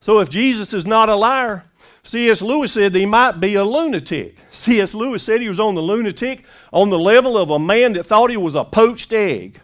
So 0.00 0.20
if 0.20 0.28
Jesus 0.28 0.72
is 0.72 0.86
not 0.86 1.08
a 1.08 1.16
liar, 1.16 1.64
C.S. 2.04 2.42
Lewis 2.42 2.72
said 2.72 2.94
he 2.94 3.06
might 3.06 3.38
be 3.38 3.54
a 3.54 3.64
lunatic. 3.64 4.36
C.S. 4.50 4.92
Lewis 4.92 5.22
said 5.22 5.40
he 5.40 5.48
was 5.48 5.60
on 5.60 5.74
the 5.74 5.82
lunatic 5.82 6.44
on 6.72 6.88
the 6.88 6.98
level 6.98 7.38
of 7.38 7.50
a 7.50 7.58
man 7.58 7.92
that 7.92 8.06
thought 8.06 8.30
he 8.30 8.36
was 8.36 8.56
a 8.56 8.64
poached 8.64 9.12
egg. 9.12 9.60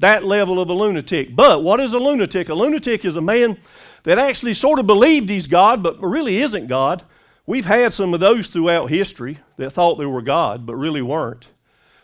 That 0.00 0.24
level 0.24 0.60
of 0.60 0.68
a 0.68 0.74
lunatic. 0.74 1.34
But 1.34 1.62
what 1.62 1.80
is 1.80 1.92
a 1.92 1.98
lunatic? 1.98 2.48
A 2.48 2.54
lunatic 2.54 3.04
is 3.04 3.16
a 3.16 3.22
man 3.22 3.58
that 4.02 4.18
actually 4.18 4.54
sort 4.54 4.78
of 4.78 4.86
believed 4.86 5.28
he's 5.30 5.46
God, 5.46 5.82
but 5.82 6.00
really 6.00 6.42
isn't 6.42 6.68
God. 6.68 7.04
We've 7.46 7.66
had 7.66 7.92
some 7.92 8.14
of 8.14 8.20
those 8.20 8.48
throughout 8.48 8.90
history 8.90 9.38
that 9.56 9.70
thought 9.70 9.96
they 9.96 10.06
were 10.06 10.22
God, 10.22 10.66
but 10.66 10.76
really 10.76 11.02
weren't. 11.02 11.48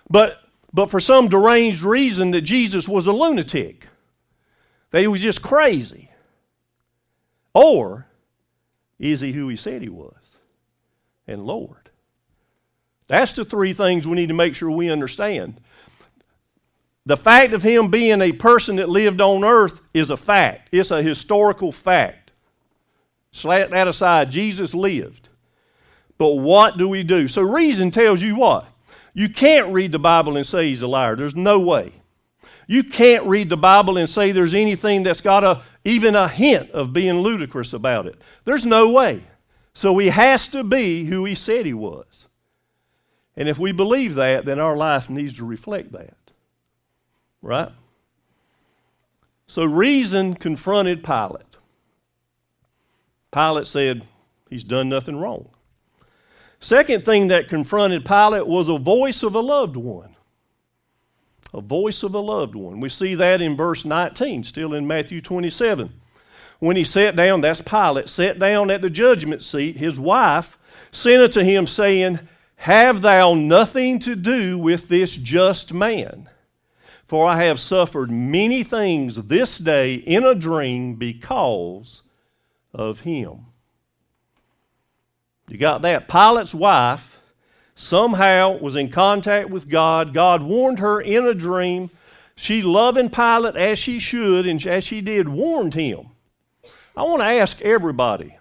But, 0.08 0.40
but 0.72 0.90
for 0.90 1.00
some 1.00 1.28
deranged 1.28 1.82
reason, 1.82 2.30
that 2.32 2.42
Jesus 2.42 2.88
was 2.88 3.06
a 3.06 3.12
lunatic, 3.12 3.86
that 4.90 5.00
he 5.00 5.06
was 5.06 5.20
just 5.20 5.42
crazy. 5.42 6.10
Or 7.54 8.05
is 8.98 9.20
he 9.20 9.32
who 9.32 9.48
he 9.48 9.56
said 9.56 9.82
he 9.82 9.88
was? 9.88 10.14
And 11.26 11.44
Lord. 11.44 11.90
That's 13.08 13.32
the 13.32 13.44
three 13.44 13.72
things 13.72 14.06
we 14.06 14.16
need 14.16 14.28
to 14.28 14.34
make 14.34 14.54
sure 14.54 14.70
we 14.70 14.90
understand. 14.90 15.60
The 17.04 17.16
fact 17.16 17.52
of 17.52 17.62
him 17.62 17.88
being 17.88 18.20
a 18.20 18.32
person 18.32 18.76
that 18.76 18.88
lived 18.88 19.20
on 19.20 19.44
earth 19.44 19.80
is 19.94 20.10
a 20.10 20.16
fact, 20.16 20.70
it's 20.72 20.90
a 20.90 21.02
historical 21.02 21.70
fact. 21.70 22.32
Slat 23.30 23.70
that 23.70 23.86
aside, 23.86 24.30
Jesus 24.30 24.74
lived. 24.74 25.28
But 26.18 26.34
what 26.36 26.78
do 26.78 26.88
we 26.88 27.02
do? 27.02 27.28
So, 27.28 27.42
reason 27.42 27.90
tells 27.90 28.22
you 28.22 28.34
what? 28.36 28.66
You 29.12 29.28
can't 29.28 29.72
read 29.72 29.92
the 29.92 29.98
Bible 29.98 30.36
and 30.36 30.46
say 30.46 30.68
he's 30.68 30.82
a 30.82 30.86
liar. 30.86 31.16
There's 31.16 31.36
no 31.36 31.60
way. 31.60 31.92
You 32.66 32.82
can't 32.82 33.24
read 33.26 33.50
the 33.50 33.56
Bible 33.56 33.96
and 33.98 34.08
say 34.08 34.32
there's 34.32 34.54
anything 34.54 35.02
that's 35.02 35.20
got 35.20 35.44
a, 35.44 35.62
even 35.86 36.16
a 36.16 36.26
hint 36.26 36.68
of 36.72 36.92
being 36.92 37.20
ludicrous 37.20 37.72
about 37.72 38.06
it. 38.06 38.20
There's 38.44 38.66
no 38.66 38.90
way. 38.90 39.22
So 39.72 39.96
he 39.98 40.08
has 40.08 40.48
to 40.48 40.64
be 40.64 41.04
who 41.04 41.24
he 41.24 41.36
said 41.36 41.64
he 41.64 41.74
was. 41.74 42.26
And 43.36 43.48
if 43.48 43.56
we 43.56 43.70
believe 43.70 44.16
that, 44.16 44.44
then 44.44 44.58
our 44.58 44.76
life 44.76 45.08
needs 45.08 45.34
to 45.34 45.44
reflect 45.44 45.92
that. 45.92 46.16
Right? 47.40 47.70
So 49.46 49.64
reason 49.64 50.34
confronted 50.34 51.04
Pilate. 51.04 51.56
Pilate 53.30 53.68
said, 53.68 54.08
He's 54.50 54.64
done 54.64 54.88
nothing 54.88 55.16
wrong. 55.16 55.50
Second 56.58 57.04
thing 57.04 57.28
that 57.28 57.48
confronted 57.48 58.04
Pilate 58.04 58.48
was 58.48 58.68
a 58.68 58.78
voice 58.78 59.22
of 59.22 59.36
a 59.36 59.40
loved 59.40 59.76
one. 59.76 60.15
A 61.54 61.60
voice 61.60 62.02
of 62.02 62.14
a 62.14 62.18
loved 62.20 62.54
one. 62.54 62.80
We 62.80 62.88
see 62.88 63.14
that 63.14 63.40
in 63.40 63.56
verse 63.56 63.84
19, 63.84 64.44
still 64.44 64.74
in 64.74 64.86
Matthew 64.86 65.20
27. 65.20 65.92
When 66.58 66.76
he 66.76 66.84
sat 66.84 67.16
down, 67.16 67.42
that's 67.42 67.60
Pilate, 67.60 68.08
sat 68.08 68.38
down 68.38 68.70
at 68.70 68.82
the 68.82 68.90
judgment 68.90 69.44
seat, 69.44 69.76
his 69.76 69.98
wife 69.98 70.58
sent 70.90 71.22
unto 71.22 71.42
him, 71.42 71.66
saying, 71.66 72.20
Have 72.56 73.02
thou 73.02 73.34
nothing 73.34 73.98
to 74.00 74.16
do 74.16 74.58
with 74.58 74.88
this 74.88 75.14
just 75.14 75.72
man? 75.72 76.28
For 77.06 77.28
I 77.28 77.44
have 77.44 77.60
suffered 77.60 78.10
many 78.10 78.64
things 78.64 79.26
this 79.26 79.58
day 79.58 79.94
in 79.94 80.24
a 80.24 80.34
dream 80.34 80.94
because 80.94 82.02
of 82.72 83.00
him. 83.00 83.46
You 85.48 85.58
got 85.58 85.82
that? 85.82 86.08
Pilate's 86.08 86.54
wife 86.54 87.20
somehow 87.76 88.58
was 88.58 88.74
in 88.74 88.90
contact 88.90 89.50
with 89.50 89.68
God. 89.68 90.12
God 90.12 90.42
warned 90.42 90.80
her 90.80 91.00
in 91.00 91.24
a 91.24 91.34
dream. 91.34 91.90
She, 92.34 92.62
loving 92.62 93.10
Pilate 93.10 93.54
as 93.54 93.78
she 93.78 94.00
should 94.00 94.46
and 94.46 94.64
as 94.66 94.82
she 94.82 95.00
did, 95.00 95.28
warned 95.28 95.74
him. 95.74 96.08
I 96.96 97.02
want 97.04 97.20
to 97.20 97.26
ask 97.26 97.60
everybody 97.60 98.36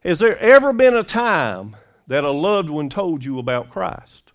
Has 0.00 0.18
there 0.18 0.38
ever 0.38 0.72
been 0.72 0.96
a 0.96 1.02
time 1.02 1.76
that 2.08 2.24
a 2.24 2.30
loved 2.32 2.70
one 2.70 2.88
told 2.88 3.24
you 3.24 3.38
about 3.38 3.70
Christ? 3.70 4.32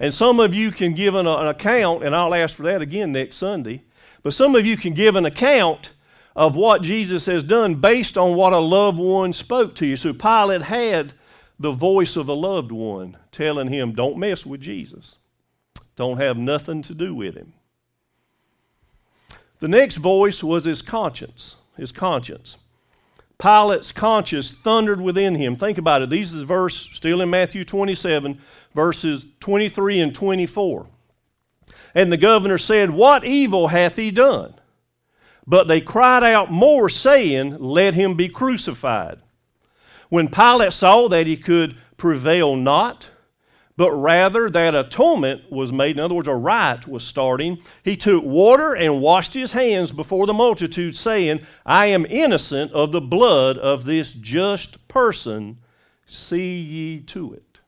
And 0.00 0.12
some 0.12 0.40
of 0.40 0.52
you 0.52 0.72
can 0.72 0.92
give 0.92 1.14
an, 1.14 1.28
an, 1.28 1.46
account, 1.46 2.02
and 2.02 2.16
I'll 2.16 2.34
ask 2.34 2.56
for 2.56 2.64
that 2.64 2.82
again 2.82 3.12
next 3.12 3.36
Sunday. 3.36 3.84
But 4.24 4.34
some 4.34 4.56
of 4.56 4.66
you 4.66 4.76
can 4.76 4.92
give 4.92 5.14
an 5.14 5.24
account 5.24 5.92
of 6.34 6.56
what 6.56 6.82
Jesus 6.82 7.26
has 7.26 7.44
done 7.44 7.76
based 7.76 8.18
on 8.18 8.34
what 8.34 8.52
a 8.52 8.58
loved 8.58 8.98
one 8.98 9.32
spoke 9.32 9.76
to 9.76 9.86
you. 9.86 9.96
So 9.96 10.12
Pilate 10.12 10.62
had 10.62 11.12
the 11.58 11.72
voice 11.72 12.16
of 12.16 12.28
a 12.28 12.32
loved 12.32 12.72
one 12.72 13.16
telling 13.30 13.68
him, 13.68 13.92
Don't 13.92 14.18
mess 14.18 14.44
with 14.44 14.60
Jesus, 14.60 15.16
don't 15.96 16.18
have 16.18 16.36
nothing 16.36 16.82
to 16.82 16.94
do 16.94 17.14
with 17.14 17.34
him. 17.34 17.52
The 19.60 19.68
next 19.68 19.96
voice 19.96 20.42
was 20.42 20.64
his 20.64 20.82
conscience. 20.82 21.56
His 21.76 21.90
conscience. 21.90 22.58
Pilate's 23.38 23.92
conscience 23.92 24.52
thundered 24.52 25.00
within 25.00 25.34
him. 25.34 25.56
Think 25.56 25.78
about 25.78 26.02
it. 26.02 26.10
These 26.10 26.34
is 26.34 26.42
verse 26.42 26.76
still 26.76 27.20
in 27.20 27.30
Matthew 27.30 27.64
27 27.64 28.40
verses 28.74 29.26
23 29.40 30.00
and 30.00 30.14
24. 30.14 30.86
And 31.94 32.10
the 32.10 32.16
governor 32.16 32.58
said, 32.58 32.90
What 32.90 33.24
evil 33.24 33.68
hath 33.68 33.96
he 33.96 34.10
done? 34.10 34.54
But 35.46 35.68
they 35.68 35.80
cried 35.80 36.24
out 36.24 36.50
more, 36.50 36.88
saying, 36.88 37.58
Let 37.58 37.94
him 37.94 38.14
be 38.14 38.28
crucified. 38.28 39.18
When 40.08 40.28
Pilate 40.28 40.72
saw 40.72 41.08
that 41.08 41.26
he 41.26 41.36
could 41.36 41.76
prevail 41.96 42.56
not, 42.56 43.08
but 43.76 43.90
rather 43.92 44.48
that 44.50 44.74
a 44.74 44.84
tumult 44.84 45.50
was 45.50 45.72
made, 45.72 45.96
in 45.96 46.00
other 46.00 46.14
words, 46.14 46.28
a 46.28 46.34
rite 46.34 46.86
was 46.86 47.04
starting, 47.04 47.58
he 47.82 47.96
took 47.96 48.22
water 48.22 48.74
and 48.74 49.00
washed 49.00 49.34
his 49.34 49.52
hands 49.52 49.90
before 49.90 50.26
the 50.26 50.32
multitude, 50.32 50.94
saying, 50.94 51.44
I 51.66 51.86
am 51.86 52.06
innocent 52.06 52.72
of 52.72 52.92
the 52.92 53.00
blood 53.00 53.58
of 53.58 53.84
this 53.84 54.12
just 54.12 54.86
person. 54.86 55.58
See 56.06 56.60
ye 56.60 57.00
to 57.00 57.34
it. 57.34 57.58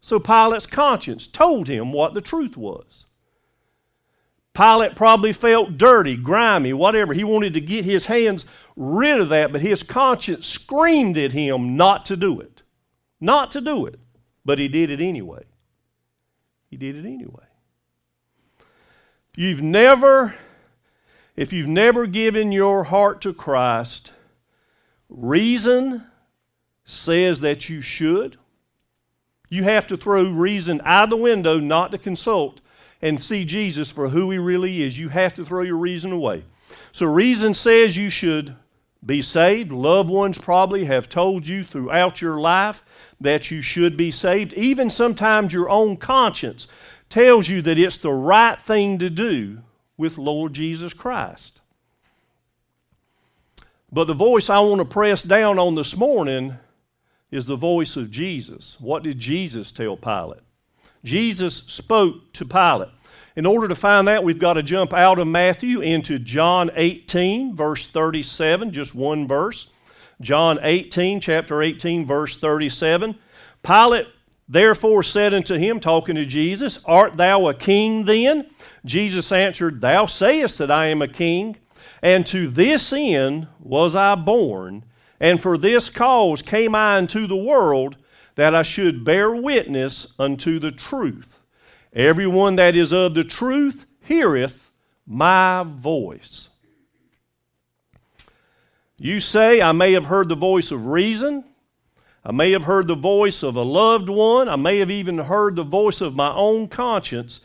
So 0.00 0.20
Pilate's 0.20 0.66
conscience 0.66 1.26
told 1.26 1.68
him 1.68 1.92
what 1.92 2.14
the 2.14 2.20
truth 2.20 2.56
was. 2.56 3.06
Pilate 4.52 4.96
probably 4.96 5.32
felt 5.32 5.78
dirty, 5.78 6.16
grimy, 6.16 6.72
whatever. 6.72 7.14
He 7.14 7.24
wanted 7.24 7.54
to 7.54 7.60
get 7.60 7.84
his 7.84 8.06
hands 8.06 8.46
rid 8.76 9.20
of 9.20 9.28
that, 9.30 9.52
but 9.52 9.60
his 9.60 9.82
conscience 9.82 10.46
screamed 10.46 11.18
at 11.18 11.32
him 11.32 11.76
not 11.76 12.06
to 12.06 12.16
do 12.16 12.40
it. 12.40 12.62
Not 13.20 13.50
to 13.52 13.60
do 13.60 13.86
it. 13.86 13.98
But 14.44 14.58
he 14.58 14.68
did 14.68 14.90
it 14.90 15.00
anyway. 15.00 15.44
He 16.68 16.76
did 16.76 16.96
it 16.96 17.04
anyway. 17.04 17.44
You've 19.36 19.62
never, 19.62 20.34
if 21.36 21.52
you've 21.52 21.68
never 21.68 22.06
given 22.06 22.52
your 22.52 22.84
heart 22.84 23.20
to 23.22 23.32
Christ, 23.32 24.12
reason 25.08 26.06
says 26.84 27.40
that 27.40 27.68
you 27.68 27.80
should. 27.80 28.36
You 29.48 29.64
have 29.64 29.86
to 29.88 29.96
throw 29.96 30.22
reason 30.22 30.80
out 30.84 31.10
the 31.10 31.16
window 31.16 31.58
not 31.58 31.90
to 31.90 31.98
consult 31.98 32.60
and 33.02 33.22
see 33.22 33.44
Jesus 33.44 33.90
for 33.90 34.10
who 34.10 34.30
he 34.30 34.38
really 34.38 34.82
is. 34.82 34.98
You 34.98 35.08
have 35.08 35.34
to 35.34 35.44
throw 35.44 35.62
your 35.62 35.76
reason 35.76 36.12
away. 36.12 36.44
So, 36.92 37.06
reason 37.06 37.54
says 37.54 37.96
you 37.96 38.10
should 38.10 38.54
be 39.04 39.22
saved. 39.22 39.72
Loved 39.72 40.10
ones 40.10 40.38
probably 40.38 40.84
have 40.84 41.08
told 41.08 41.46
you 41.46 41.64
throughout 41.64 42.20
your 42.20 42.40
life 42.40 42.84
that 43.20 43.50
you 43.50 43.62
should 43.62 43.96
be 43.96 44.10
saved. 44.10 44.52
Even 44.54 44.90
sometimes 44.90 45.52
your 45.52 45.68
own 45.70 45.96
conscience 45.96 46.66
tells 47.08 47.48
you 47.48 47.62
that 47.62 47.78
it's 47.78 47.98
the 47.98 48.12
right 48.12 48.60
thing 48.60 48.98
to 48.98 49.10
do 49.10 49.58
with 49.96 50.18
Lord 50.18 50.54
Jesus 50.54 50.92
Christ. 50.92 51.60
But 53.92 54.06
the 54.06 54.14
voice 54.14 54.48
I 54.48 54.60
want 54.60 54.78
to 54.78 54.84
press 54.84 55.22
down 55.22 55.58
on 55.58 55.74
this 55.74 55.96
morning 55.96 56.56
is 57.30 57.46
the 57.46 57.56
voice 57.56 57.96
of 57.96 58.10
Jesus. 58.10 58.76
What 58.80 59.02
did 59.02 59.18
Jesus 59.18 59.72
tell 59.72 59.96
Pilate? 59.96 60.42
Jesus 61.04 61.56
spoke 61.56 62.32
to 62.34 62.44
Pilate. 62.44 62.90
In 63.36 63.46
order 63.46 63.68
to 63.68 63.76
find 63.76 64.08
that, 64.08 64.24
we've 64.24 64.38
got 64.38 64.54
to 64.54 64.62
jump 64.62 64.92
out 64.92 65.18
of 65.18 65.28
Matthew 65.28 65.80
into 65.80 66.18
John 66.18 66.70
18, 66.74 67.54
verse 67.54 67.86
37, 67.86 68.72
just 68.72 68.94
one 68.94 69.28
verse. 69.28 69.70
John 70.20 70.58
18, 70.62 71.20
chapter 71.20 71.62
18, 71.62 72.06
verse 72.06 72.36
37. 72.36 73.16
Pilate 73.62 74.06
therefore 74.48 75.02
said 75.04 75.32
unto 75.32 75.54
him, 75.54 75.78
talking 75.78 76.16
to 76.16 76.24
Jesus, 76.24 76.84
Art 76.84 77.16
thou 77.16 77.46
a 77.46 77.54
king 77.54 78.04
then? 78.04 78.46
Jesus 78.84 79.30
answered, 79.30 79.80
Thou 79.80 80.06
sayest 80.06 80.58
that 80.58 80.70
I 80.70 80.86
am 80.86 81.00
a 81.00 81.08
king, 81.08 81.56
and 82.02 82.26
to 82.26 82.48
this 82.48 82.92
end 82.92 83.46
was 83.60 83.94
I 83.94 84.16
born, 84.16 84.84
and 85.20 85.40
for 85.40 85.56
this 85.56 85.88
cause 85.88 86.42
came 86.42 86.74
I 86.74 86.98
into 86.98 87.28
the 87.28 87.36
world, 87.36 87.96
that 88.34 88.54
I 88.54 88.62
should 88.62 89.04
bear 89.04 89.34
witness 89.34 90.14
unto 90.18 90.58
the 90.58 90.70
truth. 90.70 91.39
Everyone 91.92 92.56
that 92.56 92.76
is 92.76 92.92
of 92.92 93.14
the 93.14 93.24
truth 93.24 93.86
heareth 94.02 94.70
my 95.06 95.64
voice. 95.64 96.48
You 98.96 99.18
say, 99.18 99.60
I 99.60 99.72
may 99.72 99.92
have 99.94 100.06
heard 100.06 100.28
the 100.28 100.34
voice 100.34 100.70
of 100.70 100.86
reason. 100.86 101.44
I 102.24 102.32
may 102.32 102.52
have 102.52 102.64
heard 102.64 102.86
the 102.86 102.94
voice 102.94 103.42
of 103.42 103.56
a 103.56 103.62
loved 103.62 104.08
one. 104.08 104.48
I 104.48 104.56
may 104.56 104.78
have 104.78 104.90
even 104.90 105.18
heard 105.18 105.56
the 105.56 105.64
voice 105.64 106.00
of 106.00 106.14
my 106.14 106.32
own 106.34 106.68
conscience. 106.68 107.40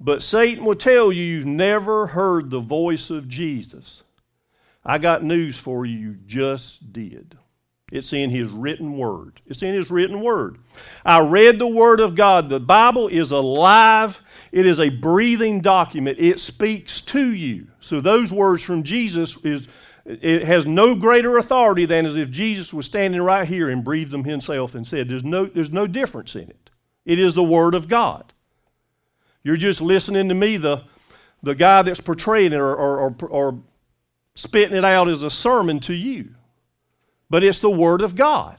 But 0.00 0.22
Satan 0.22 0.64
will 0.64 0.74
tell 0.74 1.12
you 1.12 1.22
you've 1.22 1.46
never 1.46 2.06
heard 2.08 2.50
the 2.50 2.60
voice 2.60 3.10
of 3.10 3.28
Jesus. 3.28 4.02
I 4.84 4.98
got 4.98 5.22
news 5.22 5.56
for 5.56 5.86
you, 5.86 5.98
you 5.98 6.16
just 6.26 6.92
did. 6.92 7.36
It's 7.94 8.12
in 8.12 8.30
His 8.30 8.48
written 8.48 8.98
word. 8.98 9.40
It's 9.46 9.62
in 9.62 9.72
His 9.72 9.88
written 9.88 10.20
word. 10.20 10.58
I 11.04 11.20
read 11.20 11.60
the 11.60 11.68
Word 11.68 12.00
of 12.00 12.16
God. 12.16 12.48
The 12.48 12.58
Bible 12.58 13.06
is 13.06 13.30
alive, 13.30 14.20
it 14.50 14.66
is 14.66 14.80
a 14.80 14.88
breathing 14.88 15.60
document. 15.60 16.18
It 16.18 16.40
speaks 16.40 17.00
to 17.02 17.32
you. 17.32 17.68
So, 17.78 18.00
those 18.00 18.32
words 18.32 18.64
from 18.64 18.82
Jesus 18.82 19.36
is 19.44 19.68
it 20.04 20.44
has 20.44 20.66
no 20.66 20.96
greater 20.96 21.38
authority 21.38 21.86
than 21.86 22.04
as 22.04 22.16
if 22.16 22.30
Jesus 22.30 22.74
was 22.74 22.84
standing 22.84 23.22
right 23.22 23.46
here 23.46 23.70
and 23.70 23.84
breathed 23.84 24.10
them 24.10 24.24
himself 24.24 24.74
and 24.74 24.84
said, 24.84 25.08
There's 25.08 25.24
no, 25.24 25.46
there's 25.46 25.72
no 25.72 25.86
difference 25.86 26.34
in 26.34 26.50
it. 26.50 26.70
It 27.04 27.20
is 27.20 27.34
the 27.34 27.44
Word 27.44 27.76
of 27.76 27.88
God. 27.88 28.32
You're 29.44 29.56
just 29.56 29.80
listening 29.80 30.28
to 30.30 30.34
me, 30.34 30.56
the, 30.56 30.82
the 31.44 31.54
guy 31.54 31.82
that's 31.82 32.00
portraying 32.00 32.52
it 32.52 32.58
or, 32.58 32.74
or, 32.74 32.98
or, 32.98 33.28
or 33.28 33.58
spitting 34.34 34.76
it 34.76 34.84
out 34.84 35.08
as 35.08 35.22
a 35.22 35.30
sermon 35.30 35.78
to 35.80 35.94
you. 35.94 36.34
But 37.34 37.42
it's 37.42 37.58
the 37.58 37.68
Word 37.68 38.00
of 38.00 38.14
God. 38.14 38.58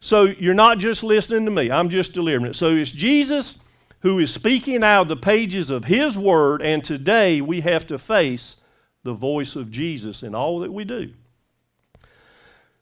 So 0.00 0.24
you're 0.24 0.52
not 0.52 0.76
just 0.76 1.02
listening 1.02 1.46
to 1.46 1.50
me, 1.50 1.70
I'm 1.70 1.88
just 1.88 2.12
delivering 2.12 2.50
it. 2.50 2.56
So 2.56 2.76
it's 2.76 2.90
Jesus 2.90 3.58
who 4.00 4.18
is 4.18 4.30
speaking 4.30 4.84
out 4.84 5.00
of 5.00 5.08
the 5.08 5.16
pages 5.16 5.70
of 5.70 5.86
His 5.86 6.18
Word, 6.18 6.60
and 6.60 6.84
today 6.84 7.40
we 7.40 7.62
have 7.62 7.86
to 7.86 7.98
face 7.98 8.56
the 9.02 9.14
voice 9.14 9.56
of 9.56 9.70
Jesus 9.70 10.22
in 10.22 10.34
all 10.34 10.58
that 10.58 10.74
we 10.74 10.84
do. 10.84 11.14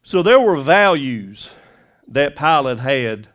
So 0.03 0.21
there 0.21 0.41
were 0.41 0.57
values 0.57 1.51
that 2.09 2.35
Pilate 2.35 2.81
had 2.81 3.29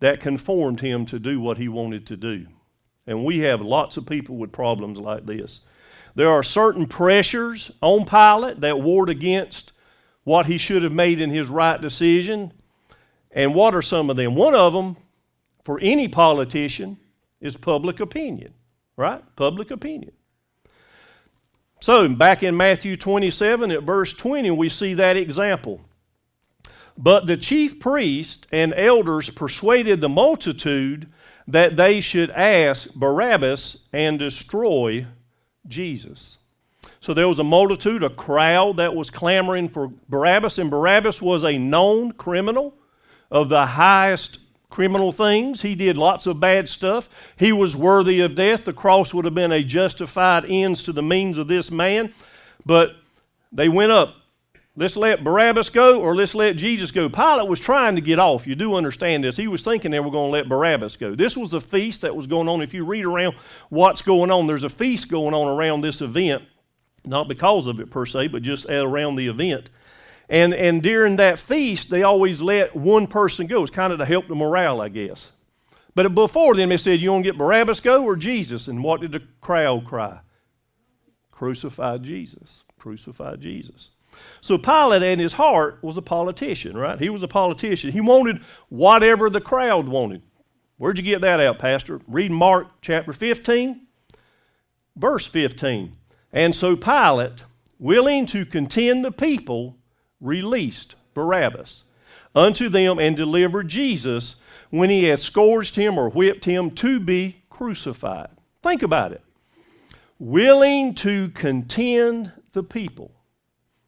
that 0.00 0.20
conformed 0.20 0.80
him 0.80 1.04
to 1.04 1.18
do 1.18 1.38
what 1.38 1.58
he 1.58 1.68
wanted 1.68 2.06
to 2.06 2.16
do. 2.16 2.46
And 3.06 3.26
we 3.26 3.40
have 3.40 3.60
lots 3.60 3.98
of 3.98 4.06
people 4.06 4.38
with 4.38 4.52
problems 4.52 4.98
like 4.98 5.26
this. 5.26 5.60
There 6.14 6.30
are 6.30 6.42
certain 6.42 6.86
pressures 6.86 7.72
on 7.82 8.06
Pilate 8.06 8.62
that 8.62 8.80
ward 8.80 9.10
against 9.10 9.72
what 10.24 10.46
he 10.46 10.58
should 10.58 10.82
have 10.82 10.92
made 10.92 11.20
in 11.20 11.30
his 11.30 11.48
right 11.48 11.80
decision. 11.80 12.52
And 13.30 13.54
what 13.54 13.74
are 13.74 13.82
some 13.82 14.10
of 14.10 14.16
them? 14.16 14.34
One 14.34 14.54
of 14.54 14.72
them, 14.72 14.96
for 15.64 15.78
any 15.80 16.08
politician, 16.08 16.98
is 17.40 17.56
public 17.56 18.00
opinion, 18.00 18.54
right? 18.96 19.22
Public 19.36 19.70
opinion. 19.70 20.12
So, 21.80 22.08
back 22.08 22.42
in 22.42 22.56
Matthew 22.56 22.96
27 22.96 23.70
at 23.70 23.82
verse 23.82 24.14
20, 24.14 24.50
we 24.52 24.70
see 24.70 24.94
that 24.94 25.16
example. 25.16 25.82
But 26.96 27.26
the 27.26 27.36
chief 27.36 27.80
priest 27.80 28.46
and 28.52 28.72
elders 28.74 29.28
persuaded 29.28 30.00
the 30.00 30.08
multitude 30.08 31.08
that 31.46 31.76
they 31.76 32.00
should 32.00 32.30
ask 32.30 32.94
Barabbas 32.94 33.82
and 33.92 34.18
destroy 34.18 35.06
Jesus. 35.66 36.38
So 37.04 37.12
there 37.12 37.28
was 37.28 37.38
a 37.38 37.44
multitude, 37.44 38.02
a 38.02 38.08
crowd 38.08 38.78
that 38.78 38.94
was 38.94 39.10
clamoring 39.10 39.68
for 39.68 39.88
Barabbas, 40.08 40.56
and 40.58 40.70
Barabbas 40.70 41.20
was 41.20 41.44
a 41.44 41.58
known 41.58 42.12
criminal 42.12 42.74
of 43.30 43.50
the 43.50 43.66
highest 43.66 44.38
criminal 44.70 45.12
things. 45.12 45.60
He 45.60 45.74
did 45.74 45.98
lots 45.98 46.24
of 46.24 46.40
bad 46.40 46.66
stuff. 46.66 47.10
He 47.36 47.52
was 47.52 47.76
worthy 47.76 48.22
of 48.22 48.34
death. 48.34 48.64
The 48.64 48.72
cross 48.72 49.12
would 49.12 49.26
have 49.26 49.34
been 49.34 49.52
a 49.52 49.62
justified 49.62 50.46
ends 50.48 50.82
to 50.84 50.94
the 50.94 51.02
means 51.02 51.36
of 51.36 51.46
this 51.46 51.70
man. 51.70 52.10
But 52.64 52.96
they 53.52 53.68
went 53.68 53.92
up. 53.92 54.14
Let's 54.74 54.96
let 54.96 55.22
Barabbas 55.22 55.68
go 55.68 56.00
or 56.00 56.16
let's 56.16 56.34
let 56.34 56.56
Jesus 56.56 56.90
go. 56.90 57.10
Pilate 57.10 57.48
was 57.48 57.60
trying 57.60 57.96
to 57.96 58.00
get 58.00 58.18
off. 58.18 58.46
You 58.46 58.54
do 58.54 58.76
understand 58.76 59.24
this. 59.24 59.36
He 59.36 59.46
was 59.46 59.62
thinking 59.62 59.90
they 59.90 60.00
were 60.00 60.10
going 60.10 60.30
to 60.30 60.38
let 60.38 60.48
Barabbas 60.48 60.96
go. 60.96 61.14
This 61.14 61.36
was 61.36 61.52
a 61.52 61.60
feast 61.60 62.00
that 62.00 62.16
was 62.16 62.26
going 62.26 62.48
on. 62.48 62.62
If 62.62 62.72
you 62.72 62.86
read 62.86 63.04
around 63.04 63.34
what's 63.68 64.00
going 64.00 64.30
on, 64.30 64.46
there's 64.46 64.64
a 64.64 64.70
feast 64.70 65.10
going 65.10 65.34
on 65.34 65.48
around 65.48 65.82
this 65.82 66.00
event. 66.00 66.44
Not 67.04 67.28
because 67.28 67.66
of 67.66 67.80
it 67.80 67.90
per 67.90 68.06
se, 68.06 68.28
but 68.28 68.42
just 68.42 68.68
around 68.68 69.16
the 69.16 69.28
event. 69.28 69.70
And, 70.28 70.54
and 70.54 70.82
during 70.82 71.16
that 71.16 71.38
feast, 71.38 71.90
they 71.90 72.02
always 72.02 72.40
let 72.40 72.74
one 72.74 73.06
person 73.06 73.46
go. 73.46 73.62
It's 73.62 73.70
kind 73.70 73.92
of 73.92 73.98
to 73.98 74.06
help 74.06 74.26
the 74.26 74.34
morale, 74.34 74.80
I 74.80 74.88
guess. 74.88 75.30
But 75.94 76.14
before 76.14 76.54
then, 76.54 76.70
they 76.70 76.76
said, 76.76 77.00
You 77.00 77.12
want 77.12 77.24
to 77.24 77.30
get 77.30 77.38
Barabbas 77.38 77.80
go 77.80 78.04
or 78.04 78.16
Jesus? 78.16 78.68
And 78.68 78.82
what 78.82 79.00
did 79.00 79.12
the 79.12 79.22
crowd 79.40 79.86
cry? 79.86 80.20
Crucify 81.30 81.98
Jesus. 81.98 82.64
Crucify 82.78 83.36
Jesus. 83.36 83.90
So 84.40 84.58
Pilate 84.58 85.02
in 85.02 85.18
his 85.18 85.34
heart 85.34 85.78
was 85.82 85.96
a 85.96 86.02
politician, 86.02 86.76
right? 86.76 87.00
He 87.00 87.08
was 87.08 87.22
a 87.22 87.28
politician. 87.28 87.92
He 87.92 88.00
wanted 88.00 88.42
whatever 88.68 89.28
the 89.28 89.40
crowd 89.40 89.88
wanted. 89.88 90.22
Where'd 90.76 90.98
you 90.98 91.04
get 91.04 91.20
that 91.22 91.40
out, 91.40 91.58
Pastor? 91.58 92.00
Read 92.06 92.30
Mark 92.30 92.68
chapter 92.80 93.12
15, 93.12 93.86
verse 94.96 95.26
15. 95.26 95.92
And 96.34 96.52
so 96.52 96.74
Pilate, 96.74 97.44
willing 97.78 98.26
to 98.26 98.44
contend 98.44 99.04
the 99.04 99.12
people, 99.12 99.78
released 100.20 100.96
Barabbas 101.14 101.84
unto 102.34 102.68
them 102.68 102.98
and 102.98 103.16
delivered 103.16 103.68
Jesus 103.68 104.34
when 104.70 104.90
he 104.90 105.04
had 105.04 105.20
scourged 105.20 105.76
him 105.76 105.96
or 105.96 106.10
whipped 106.10 106.44
him 106.44 106.72
to 106.72 106.98
be 106.98 107.44
crucified. 107.48 108.30
Think 108.64 108.82
about 108.82 109.12
it. 109.12 109.22
Willing 110.18 110.96
to 110.96 111.28
contend 111.28 112.32
the 112.52 112.64
people, 112.64 113.12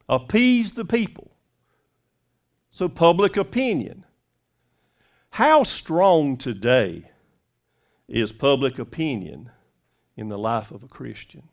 appease 0.09 0.73
the 0.73 0.85
people. 0.85 1.33
So, 2.71 2.89
public 2.89 3.37
opinion. 3.37 4.05
How 5.31 5.65
strong 5.65 6.37
today 6.37 7.11
is 8.07 8.31
public 8.31 8.79
opinion 8.79 9.51
in 10.17 10.29
the 10.29 10.39
life 10.39 10.71
of 10.71 10.85
a 10.85 10.89
Christian? 10.89 11.49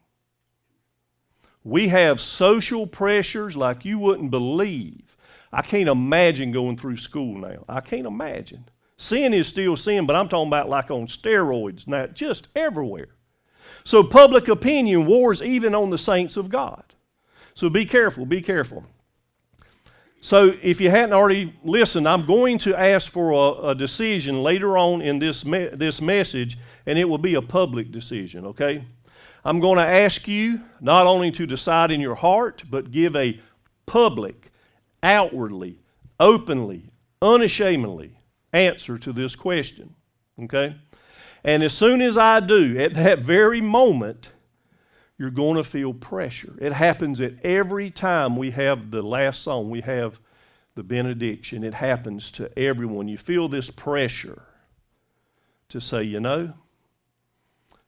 We 1.64 1.90
have 1.90 2.20
social 2.20 2.86
pressures 2.88 3.56
like 3.56 3.86
you 3.86 3.98
wouldn't 3.98 4.32
believe. 4.32 5.16
I 5.52 5.62
can't 5.62 5.90
imagine 5.90 6.52
going 6.52 6.78
through 6.78 6.98
school 6.98 7.38
now. 7.38 7.64
I 7.70 7.80
can't 7.80 8.08
imagine. 8.08 8.66
Sin 8.98 9.34
is 9.34 9.48
still 9.48 9.76
sin, 9.76 10.06
but 10.06 10.16
I'm 10.16 10.30
talking 10.30 10.48
about 10.48 10.70
like 10.70 10.92
on 10.92 11.08
steroids 11.08 11.88
now, 11.88 12.08
just 12.08 12.48
everywhere. 12.56 13.10
So 13.84 14.04
public 14.04 14.48
opinion 14.48 15.06
wars 15.06 15.42
even 15.42 15.76
on 15.76 15.90
the 15.90 15.98
saints 15.98 16.38
of 16.38 16.50
God. 16.50 16.84
So 17.54 17.70
be 17.70 17.86
careful, 17.86 18.26
be 18.26 18.42
careful. 18.42 18.86
So 20.22 20.54
if 20.62 20.80
you 20.80 20.90
hadn't 20.90 21.12
already 21.12 21.54
listened, 21.64 22.08
I'm 22.08 22.26
going 22.26 22.58
to 22.60 22.80
ask 22.80 23.12
for 23.12 23.32
a, 23.32 23.72
a 23.72 23.76
decision 23.76 24.42
later 24.42 24.78
on 24.78 25.02
in 25.02 25.20
this, 25.20 25.44
me- 25.44 25.70
this 25.74 26.00
message, 26.02 26.58
and 26.86 26.98
it 26.98 27.04
will 27.04 27.18
be 27.18 27.36
a 27.36 27.42
public 27.42 27.92
decision, 27.92 28.46
okay? 28.46 28.86
I'm 29.46 29.60
going 29.60 29.78
to 29.78 29.86
ask 29.86 30.28
you 30.28 30.62
not 30.80 31.06
only 31.06 31.32
to 31.32 31.46
decide 31.46 31.92
in 31.92 32.00
your 32.00 32.16
heart, 32.16 32.64
but 32.70 32.92
give 32.92 33.16
a 33.16 33.40
public, 33.86 34.52
outwardly, 35.02 35.80
openly, 36.20 36.92
unashamedly 37.22 38.18
answer 38.54 38.98
to 38.98 39.12
this 39.12 39.36
question. 39.36 39.96
Okay? 40.42 40.76
And 41.44 41.62
as 41.62 41.74
soon 41.74 42.02
as 42.02 42.18
I 42.18 42.40
do, 42.40 42.78
at 42.80 42.94
that 42.94 43.20
very 43.20 43.60
moment, 43.60 44.30
you're 45.18 45.30
going 45.30 45.58
to 45.58 45.64
feel 45.64 45.94
pressure. 45.94 46.54
It 46.60 46.72
happens 46.72 47.20
at 47.20 47.34
every 47.44 47.90
time 47.90 48.38
we 48.38 48.52
have 48.52 48.92
the 48.92 49.02
last 49.02 49.42
song. 49.44 49.70
We 49.70 49.82
have 49.82 50.20
the 50.76 50.84
benediction. 50.84 51.64
It 51.64 51.76
happens 51.76 52.32
to 52.32 52.58
everyone. 52.58 53.08
You 53.08 53.18
feel 53.18 53.48
this 53.48 53.70
pressure 53.70 54.44
to 55.70 55.80
say, 55.82 56.04
you 56.04 56.20
know, 56.20 56.54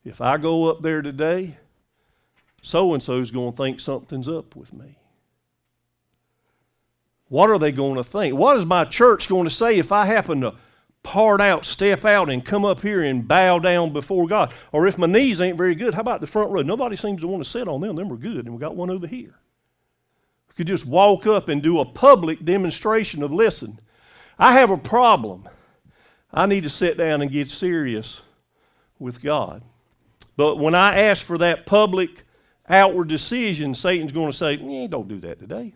if 0.06 0.22
I 0.22 0.38
go 0.38 0.70
up 0.70 0.82
there 0.82 1.02
today, 1.02 1.58
so 2.62 2.94
and 2.94 3.04
so's 3.04 3.32
going 3.32 3.52
to 3.52 3.58
think 3.58 3.80
something's 3.80 4.30
up 4.30 4.56
with 4.56 4.72
me. 4.72 4.98
What 7.28 7.50
are 7.50 7.60
they 7.60 7.72
going 7.72 7.96
to 7.96 8.04
think? 8.04 8.36
What 8.36 8.58
is 8.58 8.66
my 8.66 8.86
church 8.86 9.28
going 9.28 9.46
to 9.46 9.54
say 9.54 9.78
if 9.78 9.92
I 9.92 10.06
happen 10.06 10.42
to 10.42 10.54
part 11.02 11.42
out, 11.42 11.66
step 11.66 12.06
out, 12.06 12.30
and 12.30 12.46
come 12.46 12.64
up 12.64 12.82
here 12.82 13.02
and 13.04 13.28
bow 13.28 13.60
down 13.60 13.94
before 13.94 14.28
God? 14.28 14.54
Or 14.72 14.88
if 14.88 14.98
my 14.98 15.08
knees 15.08 15.42
ain't 15.42 15.58
very 15.58 15.76
good, 15.76 15.96
how 15.96 16.02
about 16.02 16.22
the 16.22 16.28
front 16.28 16.52
row? 16.52 16.62
Nobody 16.62 16.96
seems 16.96 17.22
to 17.22 17.28
want 17.28 17.44
to 17.44 17.50
sit 17.50 17.68
on 17.68 17.82
them. 17.82 17.96
Them 17.96 18.12
are 18.12 18.18
good, 18.18 18.46
and 18.46 18.54
we 18.54 18.60
got 18.60 18.76
one 18.76 18.92
over 18.92 19.08
here. 19.08 19.34
We 20.48 20.54
could 20.56 20.68
just 20.68 20.86
walk 20.86 21.26
up 21.26 21.50
and 21.50 21.64
do 21.64 21.80
a 21.80 21.86
public 21.86 22.46
demonstration 22.46 23.24
of 23.24 23.32
listen, 23.32 23.80
I 24.38 24.54
have 24.54 24.70
a 24.70 24.78
problem. 24.78 25.50
I 26.32 26.46
need 26.46 26.64
to 26.64 26.70
sit 26.70 26.98
down 26.98 27.22
and 27.22 27.32
get 27.32 27.50
serious 27.50 28.22
with 29.00 29.22
God. 29.22 29.64
But 30.38 30.58
when 30.58 30.76
I 30.76 31.02
ask 31.04 31.24
for 31.24 31.38
that 31.38 31.66
public 31.66 32.24
outward 32.68 33.08
decision, 33.08 33.74
Satan's 33.74 34.12
going 34.12 34.32
to 34.32 34.38
say, 34.38 34.56
eh, 34.56 34.88
don't 34.88 35.08
do 35.08 35.20
that 35.22 35.40
today. 35.40 35.74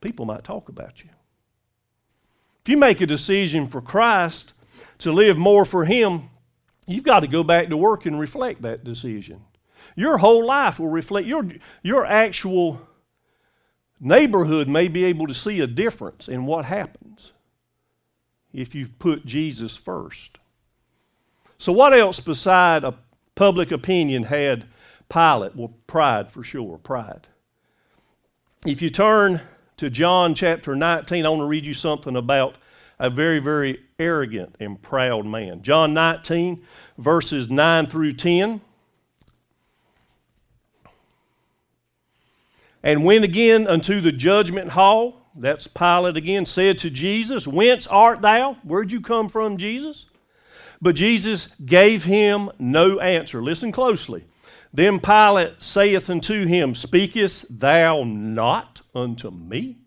People 0.00 0.26
might 0.26 0.44
talk 0.44 0.68
about 0.68 1.02
you. 1.02 1.10
If 2.62 2.68
you 2.68 2.76
make 2.76 3.00
a 3.00 3.06
decision 3.06 3.68
for 3.68 3.80
Christ 3.80 4.54
to 4.98 5.12
live 5.12 5.38
more 5.38 5.64
for 5.64 5.84
Him, 5.84 6.30
you've 6.86 7.04
got 7.04 7.20
to 7.20 7.28
go 7.28 7.42
back 7.42 7.68
to 7.68 7.76
work 7.76 8.06
and 8.06 8.18
reflect 8.18 8.62
that 8.62 8.84
decision. 8.84 9.42
Your 9.96 10.18
whole 10.18 10.44
life 10.44 10.78
will 10.78 10.88
reflect, 10.88 11.26
your, 11.26 11.46
your 11.82 12.04
actual 12.04 12.80
neighborhood 14.00 14.68
may 14.68 14.88
be 14.88 15.04
able 15.04 15.26
to 15.26 15.34
see 15.34 15.60
a 15.60 15.66
difference 15.66 16.28
in 16.28 16.46
what 16.46 16.64
happens 16.64 17.32
if 18.52 18.74
you 18.74 18.88
put 18.98 19.26
Jesus 19.26 19.76
first. 19.76 20.38
So, 21.58 21.72
what 21.72 21.92
else 21.92 22.20
beside 22.20 22.84
a 22.84 22.94
public 23.38 23.70
opinion 23.70 24.24
had 24.24 24.64
Pilate? 25.08 25.54
Well, 25.54 25.72
pride 25.86 26.32
for 26.32 26.42
sure, 26.42 26.76
pride. 26.76 27.28
If 28.66 28.82
you 28.82 28.90
turn 28.90 29.40
to 29.76 29.88
John 29.88 30.34
chapter 30.34 30.74
19, 30.74 31.24
I 31.24 31.28
want 31.28 31.42
to 31.42 31.46
read 31.46 31.64
you 31.64 31.72
something 31.72 32.16
about 32.16 32.56
a 32.98 33.08
very, 33.08 33.38
very 33.38 33.78
arrogant 34.00 34.56
and 34.58 34.82
proud 34.82 35.24
man. 35.24 35.62
John 35.62 35.94
19, 35.94 36.64
verses 36.98 37.48
9 37.48 37.86
through 37.86 38.14
10. 38.14 38.60
And 42.82 43.04
went 43.04 43.22
again 43.22 43.68
unto 43.68 44.00
the 44.00 44.10
judgment 44.10 44.70
hall, 44.70 45.30
that's 45.36 45.68
Pilate 45.68 46.16
again, 46.16 46.44
said 46.44 46.76
to 46.78 46.90
Jesus, 46.90 47.46
Whence 47.46 47.86
art 47.86 48.20
thou? 48.20 48.54
Where'd 48.64 48.90
you 48.90 49.00
come 49.00 49.28
from, 49.28 49.58
Jesus? 49.58 50.06
But 50.80 50.94
Jesus 50.94 51.48
gave 51.64 52.04
him 52.04 52.50
no 52.58 53.00
answer. 53.00 53.42
Listen 53.42 53.72
closely. 53.72 54.24
Then 54.72 55.00
Pilate 55.00 55.62
saith 55.62 56.10
unto 56.10 56.46
him, 56.46 56.74
Speakest 56.74 57.58
thou 57.58 58.04
not 58.04 58.82
unto 58.94 59.30
me? 59.30 59.78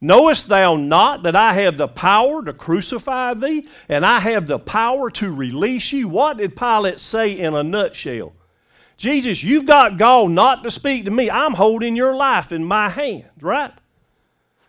Knowest 0.00 0.48
thou 0.48 0.76
not 0.76 1.24
that 1.24 1.34
I 1.34 1.54
have 1.54 1.76
the 1.76 1.88
power 1.88 2.44
to 2.44 2.52
crucify 2.52 3.34
thee, 3.34 3.66
and 3.88 4.06
I 4.06 4.20
have 4.20 4.46
the 4.46 4.58
power 4.58 5.10
to 5.10 5.34
release 5.34 5.92
you? 5.92 6.08
What 6.08 6.36
did 6.36 6.56
Pilate 6.56 7.00
say 7.00 7.32
in 7.32 7.54
a 7.54 7.64
nutshell? 7.64 8.32
Jesus, 8.96 9.42
you've 9.42 9.66
got 9.66 9.96
gall 9.96 10.28
not 10.28 10.62
to 10.62 10.70
speak 10.70 11.04
to 11.04 11.10
me. 11.10 11.30
I'm 11.30 11.54
holding 11.54 11.96
your 11.96 12.14
life 12.14 12.52
in 12.52 12.64
my 12.64 12.88
hands, 12.88 13.26
right? 13.40 13.72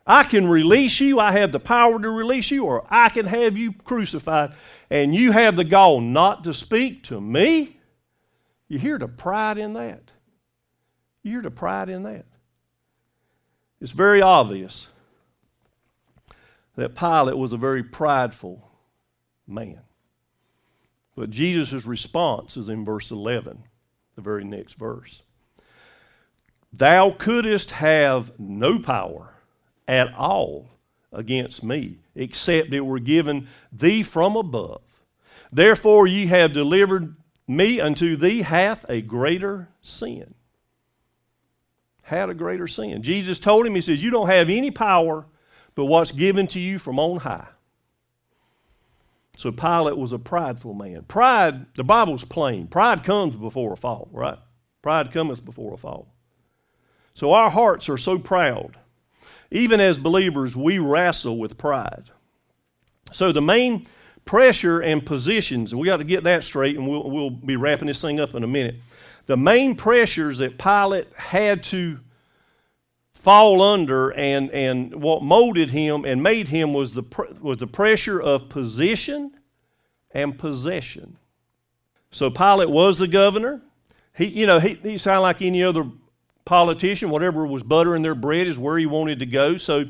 I 0.06 0.24
can 0.24 0.48
release 0.48 1.00
you. 1.00 1.20
I 1.20 1.34
have 1.34 1.52
the 1.52 1.60
power 1.60 2.00
to 2.00 2.10
release 2.10 2.50
you, 2.50 2.66
or 2.66 2.86
I 2.90 3.10
can 3.10 3.28
have 3.28 3.56
you 3.56 3.74
crucified. 3.74 4.54
And 4.90 5.16
you 5.16 5.32
have 5.32 5.56
the 5.56 5.64
gall 5.64 6.02
not 6.02 6.44
to 6.46 6.54
speak 6.54 7.04
to 7.06 7.22
me? 7.22 7.78
You 8.68 8.80
hear 8.80 8.98
the 8.98 9.08
pride 9.08 9.58
in 9.58 9.74
that? 9.74 10.12
You 11.24 11.32
hear 11.32 11.42
the 11.42 11.52
pride 11.52 11.90
in 11.90 12.04
that? 12.04 12.26
It's 13.82 13.92
very 13.92 14.22
obvious 14.22 14.88
that 16.76 16.96
Pilate 16.96 17.38
was 17.38 17.54
a 17.54 17.58
very 17.58 17.84
prideful 17.84 18.70
man. 19.48 19.82
But 21.16 21.30
Jesus' 21.30 21.86
response 21.86 22.56
is 22.56 22.70
in 22.70 22.86
verse 22.86 23.12
11 23.12 23.64
the 24.16 24.22
very 24.22 24.44
next 24.44 24.74
verse. 24.74 25.22
Thou 26.72 27.12
couldst 27.12 27.72
have 27.72 28.32
no 28.40 28.80
power 28.80 29.34
at 29.88 30.14
all 30.14 30.70
against 31.12 31.64
me, 31.64 31.98
except 32.20 32.74
it 32.74 32.82
were 32.82 33.00
given 33.00 33.48
thee 33.72 34.04
from 34.04 34.36
above. 34.36 34.82
Therefore 35.52 36.06
ye 36.06 36.28
have 36.28 36.54
delivered 36.54 37.16
me 37.48 37.80
unto 37.80 38.16
thee 38.16 38.44
hath 38.44 38.86
a 38.88 39.02
greater 39.02 39.70
sin. 39.82 40.36
Had 42.04 42.30
a 42.30 42.34
greater 42.34 42.68
sin. 42.68 43.02
Jesus 43.02 43.40
told 43.40 43.66
him, 43.66 43.76
He 43.76 43.82
says, 43.82 44.04
You 44.04 44.12
don't 44.12 44.30
have 44.30 44.50
any 44.50 44.70
power 44.70 45.26
but 45.76 45.86
what's 45.86 46.12
given 46.12 46.46
to 46.48 46.60
you 46.60 46.78
from 46.78 47.00
on 47.00 47.20
high. 47.20 47.48
So 49.38 49.52
Pilate 49.52 49.98
was 49.98 50.12
a 50.12 50.20
prideful 50.20 50.74
man. 50.74 51.04
Pride, 51.04 51.74
the 51.76 51.84
Bible's 51.86 52.26
plain. 52.26 52.68
Pride 52.68 53.04
comes 53.04 53.36
before 53.36 53.72
a 53.72 53.78
fall, 53.78 54.10
right? 54.12 54.38
Pride 54.82 55.14
cometh 55.14 55.46
before 55.46 55.74
a 55.74 55.78
fall. 55.78 56.14
So 57.14 57.32
our 57.32 57.50
hearts 57.50 57.88
are 57.88 57.98
so 57.98 58.20
proud. 58.20 58.78
Even 59.52 59.80
as 59.80 59.98
believers, 59.98 60.56
we 60.56 60.80
wrestle 60.80 61.38
with 61.38 61.58
pride. 61.58 62.06
So 63.12 63.32
the 63.32 63.42
main 63.42 63.86
pressure 64.26 64.80
and 64.80 65.04
positions, 65.04 65.72
and 65.72 65.82
we 65.82 65.88
got 65.88 65.98
to 65.98 66.04
get 66.04 66.24
that 66.26 66.44
straight, 66.44 66.78
and 66.78 66.88
we'll, 66.88 67.10
we'll 67.10 67.30
be 67.32 67.56
wrapping 67.56 67.88
this 67.88 68.02
thing 68.02 68.20
up 68.20 68.36
in 68.36 68.44
a 68.44 68.48
minute. 68.48 68.76
The 69.26 69.38
main 69.38 69.76
pressures 69.76 70.38
that 70.40 70.58
Pilate 70.58 71.08
had 71.16 71.64
to 71.66 72.00
fall 73.14 73.62
under 73.62 74.12
and, 74.12 74.50
and 74.52 75.02
what 75.02 75.22
molded 75.22 75.72
him 75.72 76.06
and 76.06 76.24
made 76.24 76.48
him 76.48 76.74
was 76.74 76.94
the, 76.94 77.04
was 77.42 77.58
the 77.58 77.68
pressure 77.68 78.20
of 78.22 78.50
position 78.50 79.32
and 80.12 80.38
possession. 80.38 81.18
So 82.12 82.30
Pilate 82.30 82.70
was 82.70 82.98
the 82.98 83.08
governor. 83.08 83.62
He, 84.16 84.26
you 84.26 84.48
know, 84.48 84.60
he, 84.60 84.76
he 84.76 84.98
sounded 84.98 85.22
like 85.22 85.42
any 85.42 85.64
other 85.64 85.86
politician. 86.50 87.12
Whatever 87.12 87.46
was 87.46 87.62
buttering 87.62 88.02
their 88.02 88.16
bread 88.16 88.48
is 88.48 88.58
where 88.58 88.80
he 88.80 88.88
wanted 88.88 89.20
to 89.20 89.28
go. 89.28 89.56
So 89.56 89.86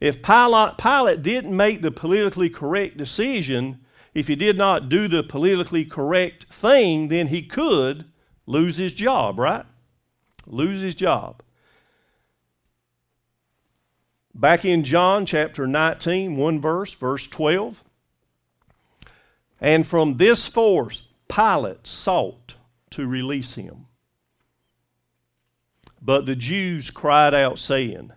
if 0.00 0.22
Pilate, 0.22 0.78
Pilate 0.78 1.22
didn't 1.22 1.54
make 1.54 1.82
the 1.82 1.90
politically 1.90 2.48
correct 2.48 2.96
decision, 2.96 3.84
if 4.14 4.26
he 4.26 4.34
did 4.34 4.56
not 4.56 4.88
do 4.88 5.08
the 5.08 5.22
politically 5.22 5.84
correct 5.84 6.46
thing, 6.52 7.08
then 7.08 7.26
he 7.26 7.42
could 7.42 8.06
lose 8.46 8.78
his 8.78 8.92
job, 8.92 9.38
right? 9.38 9.66
Lose 10.46 10.80
his 10.80 10.94
job. 10.94 11.42
Back 14.34 14.64
in 14.64 14.84
John 14.84 15.26
chapter 15.26 15.66
19, 15.66 16.34
one 16.34 16.62
verse, 16.62 16.94
verse 16.94 17.26
12. 17.26 17.84
And 19.60 19.86
from 19.86 20.16
this 20.16 20.46
force, 20.46 21.08
Pilate 21.28 21.86
sought 21.86 22.54
to 22.88 23.06
release 23.06 23.54
him. 23.54 23.86
But 26.02 26.26
the 26.26 26.34
Jews 26.34 26.90
cried 26.90 27.34
out, 27.34 27.58
saying, 27.58 28.12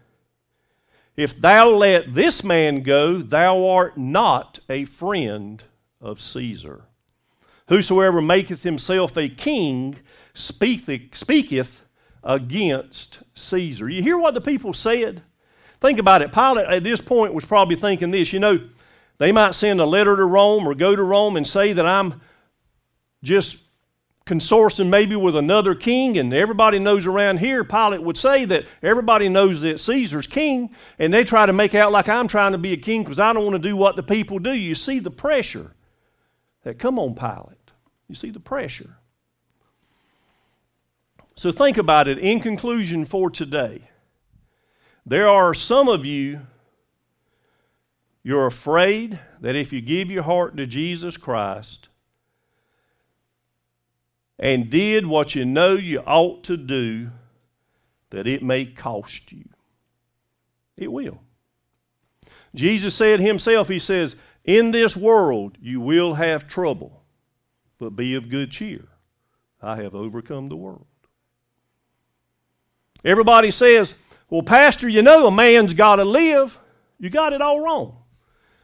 If 1.18 1.40
thou 1.40 1.70
let 1.70 2.14
this 2.14 2.44
man 2.44 2.82
go, 2.82 3.18
thou 3.18 3.68
art 3.68 3.98
not 3.98 4.60
a 4.70 4.86
friend 4.86 5.64
of 6.00 6.22
Caesar. 6.22 6.86
Whosoever 7.68 8.22
maketh 8.22 8.64
himself 8.64 9.18
a 9.18 9.30
king 9.30 10.00
speaketh, 10.34 11.84
against 12.24 13.20
Caesar. 13.36 13.90
You 13.90 14.02
hear 14.02 14.18
what 14.18 14.34
the 14.34 14.42
people 14.42 14.74
said? 14.74 15.22
Think 15.82 16.00
about 16.00 16.22
it. 16.22 16.32
Pilate 16.32 16.68
at 16.68 16.84
this 16.84 17.02
point 17.02 17.34
was 17.34 17.46
probably 17.46 17.76
thinking 17.76 18.12
this 18.12 18.32
you 18.32 18.40
know, 18.40 18.64
they 19.18 19.32
might 19.32 19.56
send 19.56 19.82
a 19.82 19.86
letter 19.86 20.16
to 20.16 20.26
Rome 20.26 20.68
or 20.68 20.74
go 20.74 20.96
to 20.96 21.04
Rome 21.04 21.36
and 21.36 21.46
say 21.46 21.74
that 21.74 21.86
I'm 21.86 22.22
just 23.22 23.63
consorting 24.26 24.90
maybe 24.90 25.16
with 25.16 25.36
another 25.36 25.76
king, 25.76 26.18
and 26.18 26.34
everybody 26.34 26.80
knows 26.80 27.06
around 27.06 27.40
here, 27.40 27.64
Pilate 27.64 28.02
would 28.02 28.18
say 28.18 28.46
that 28.46 28.66
everybody 28.82 29.28
knows 29.28 29.62
that 29.62 29.80
Caesar's 29.80 30.28
king, 30.28 30.74
and 30.98 31.14
they 31.14 31.24
try 31.24 31.46
to 31.46 31.54
make 31.54 31.76
out 31.76 31.92
like 31.92 32.08
I'm 32.08 32.28
trying 32.28 32.54
to 32.54 32.58
be 32.58 32.74
a 32.74 32.78
king 32.78 33.04
because 33.04 33.20
I 33.20 33.34
don't 33.34 33.44
want 33.44 33.62
to 33.62 33.70
do 33.70 33.76
what 33.76 33.96
the 33.96 34.04
people 34.04 34.40
do. 34.40 34.54
You 34.54 34.76
see 34.76 35.00
the 35.00 35.12
pressure 35.12 35.72
that 36.64 36.80
come 36.80 36.98
on 36.98 37.16
Pilate. 37.16 37.72
You 38.08 38.16
see 38.16 38.30
the 38.30 38.40
pressure. 38.40 38.98
So 41.36 41.52
think 41.52 41.78
about 41.78 42.08
it 42.08 42.20
in 42.20 42.40
conclusion 42.40 43.06
for 43.06 43.30
today. 43.30 43.90
There 45.06 45.28
are 45.28 45.54
some 45.54 45.90
of 45.90 46.06
you, 46.06 46.42
you're 48.22 48.46
afraid 48.46 49.20
that 49.42 49.56
if 49.56 49.74
you 49.74 49.82
give 49.82 50.10
your 50.10 50.24
heart 50.24 50.56
to 50.56 50.66
Jesus 50.66 51.18
Christ 51.18 51.90
and 54.44 54.70
did 54.70 55.08
what 55.08 55.36
you 55.36 55.46
know 55.46 55.72
you 55.72 56.00
ought 56.02 56.44
to 56.44 56.58
do, 56.58 57.10
that 58.10 58.28
it 58.28 58.44
may 58.44 58.66
cost 58.66 59.32
you. 59.32 59.48
It 60.76 60.92
will. 60.92 61.22
Jesus 62.54 62.94
said 62.94 63.22
himself, 63.22 63.70
He 63.70 63.80
says, 63.80 64.18
In 64.44 64.72
this 64.72 64.98
world 64.98 65.58
you 65.62 65.80
will 65.80 66.16
have 66.16 66.46
trouble, 66.46 67.04
but 67.80 67.92
be 67.92 68.16
of 68.16 68.28
good 68.28 68.52
cheer. 68.52 68.90
I 69.62 69.78
have 69.78 69.96
overcome 69.96 70.50
the 70.50 70.58
world. 70.58 70.88
Everybody 73.06 73.50
says, 73.50 73.94
Well, 74.30 74.44
Pastor, 74.44 74.90
you 74.90 75.02
know 75.02 75.26
a 75.26 75.32
man's 75.32 75.74
got 75.74 75.96
to 75.96 76.04
live. 76.04 76.60
You 77.00 77.10
got 77.10 77.32
it 77.32 77.42
all 77.42 77.62
wrong. 77.62 77.96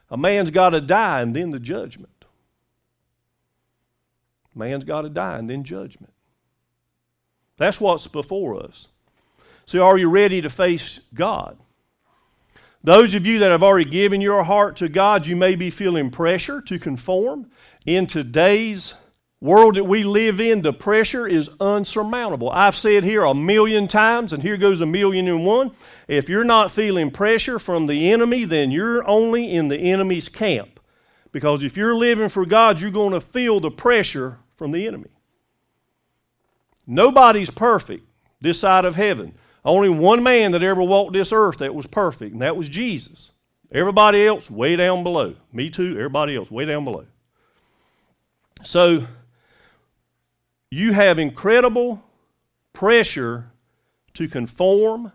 A 0.10 0.18
man's 0.18 0.50
got 0.50 0.72
to 0.72 0.82
die 0.82 1.22
and 1.22 1.34
then 1.34 1.52
the 1.52 1.60
judgment. 1.60 2.19
Man's 4.60 4.84
got 4.84 5.02
to 5.02 5.10
die 5.10 5.38
and 5.38 5.50
then 5.50 5.64
judgment. 5.64 6.14
That's 7.58 7.82
what's 7.82 8.08
before 8.08 8.64
us. 8.64 8.88
So, 9.66 9.84
are 9.84 9.98
you 9.98 10.10
ready 10.10 10.42
to 10.42 10.50
face 10.50 11.00
God? 11.14 11.58
Those 12.84 13.14
of 13.14 13.26
you 13.26 13.40
that 13.40 13.52
have 13.52 13.64
already 13.64 13.90
given 13.90 14.22
your 14.22 14.44
heart 14.44 14.78
to 14.78 14.88
God, 14.88 15.28
you 15.28 15.36
may 15.36 15.56
be 15.56 15.70
feeling 15.70 16.10
pressure 16.10 16.62
to 16.62 16.80
conform. 16.80 17.52
In 17.86 18.08
today's 18.08 18.94
world 19.42 19.76
that 19.76 19.84
we 19.84 20.04
live 20.04 20.40
in, 20.40 20.62
the 20.62 20.72
pressure 20.72 21.28
is 21.28 21.50
unsurmountable. 21.60 22.50
I've 22.50 22.78
said 22.78 23.04
here 23.04 23.24
a 23.24 23.34
million 23.34 23.88
times, 23.88 24.32
and 24.32 24.42
here 24.42 24.56
goes 24.56 24.80
a 24.80 24.86
million 24.86 25.28
and 25.28 25.46
one. 25.46 25.72
If 26.08 26.30
you're 26.30 26.46
not 26.46 26.72
feeling 26.72 27.12
pressure 27.12 27.60
from 27.60 27.88
the 27.88 28.12
enemy, 28.12 28.46
then 28.46 28.72
you're 28.72 29.06
only 29.08 29.52
in 29.52 29.68
the 29.68 29.78
enemy's 29.78 30.30
camp. 30.30 30.80
Because 31.32 31.64
if 31.64 31.78
you're 31.78 31.96
living 31.96 32.30
for 32.30 32.46
God, 32.46 32.80
you're 32.80 32.92
going 32.92 33.14
to 33.14 33.22
feel 33.22 33.60
the 33.60 33.70
pressure 33.70 34.40
from 34.60 34.72
the 34.72 34.86
enemy. 34.86 35.10
Nobody's 36.86 37.50
perfect 37.50 38.06
this 38.42 38.60
side 38.60 38.86
of 38.86 38.96
heaven. 38.96 39.34
Only 39.64 39.90
one 39.90 40.22
man 40.22 40.52
that 40.52 40.62
ever 40.62 40.84
walked 40.84 41.14
this 41.14 41.32
earth 41.32 41.58
that 41.60 41.74
was 41.74 41.88
perfect, 41.88 42.34
and 42.34 42.42
that 42.42 42.56
was 42.56 42.70
Jesus. 42.70 43.32
Everybody 43.72 44.28
else 44.28 44.52
way 44.52 44.76
down 44.76 45.04
below. 45.04 45.36
Me 45.54 45.70
too, 45.70 45.92
everybody 45.92 46.36
else 46.36 46.52
way 46.52 46.66
down 46.66 46.84
below. 46.84 47.06
So, 48.64 49.08
you 50.70 50.94
have 50.94 51.18
incredible 51.18 52.04
pressure 52.74 53.52
to 54.16 54.28
conform 54.28 55.12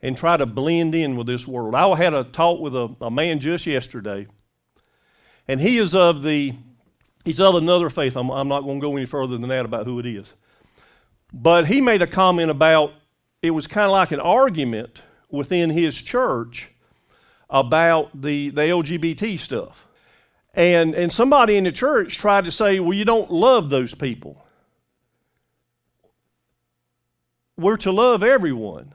and 0.00 0.16
try 0.16 0.36
to 0.36 0.46
blend 0.46 0.94
in 0.94 1.16
with 1.16 1.26
this 1.26 1.46
world. 1.46 1.74
I 1.74 1.94
had 1.96 2.14
a 2.14 2.24
talk 2.24 2.60
with 2.60 2.74
a, 2.74 2.94
a 3.00 3.10
man 3.10 3.38
just 3.40 3.66
yesterday, 3.66 4.26
and 5.46 5.60
he 5.60 5.78
is 5.78 5.94
of 5.94 6.22
the 6.22 6.54
he's 7.26 7.40
of 7.40 7.56
another 7.56 7.90
faith. 7.90 8.16
I'm, 8.16 8.30
I'm 8.30 8.48
not 8.48 8.62
going 8.62 8.80
to 8.80 8.86
go 8.86 8.96
any 8.96 9.04
further 9.04 9.36
than 9.36 9.48
that 9.50 9.66
about 9.66 9.84
who 9.84 9.98
it 9.98 10.06
is. 10.06 10.32
But 11.32 11.66
he 11.66 11.82
made 11.82 12.00
a 12.00 12.06
comment 12.06 12.50
about 12.50 12.92
it 13.42 13.50
was 13.50 13.66
kind 13.66 13.84
of 13.84 13.92
like 13.92 14.12
an 14.12 14.20
argument 14.20 15.02
within 15.30 15.70
his 15.70 15.94
church 15.94 16.70
about 17.50 18.20
the, 18.20 18.50
the 18.50 18.62
LGBT 18.62 19.38
stuff. 19.38 19.86
And, 20.54 20.94
and 20.94 21.12
somebody 21.12 21.56
in 21.56 21.64
the 21.64 21.72
church 21.72 22.16
tried 22.16 22.44
to 22.46 22.52
say, 22.52 22.80
well, 22.80 22.94
you 22.94 23.04
don't 23.04 23.30
love 23.30 23.68
those 23.68 23.94
people. 23.94 24.42
We're 27.58 27.76
to 27.78 27.92
love 27.92 28.22
everyone, 28.22 28.94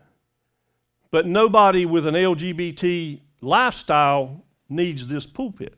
but 1.12 1.28
nobody 1.28 1.86
with 1.86 2.08
an 2.08 2.16
LGBT 2.16 3.20
lifestyle 3.42 4.44
needs 4.70 5.08
this 5.08 5.26
pulpit. 5.26 5.76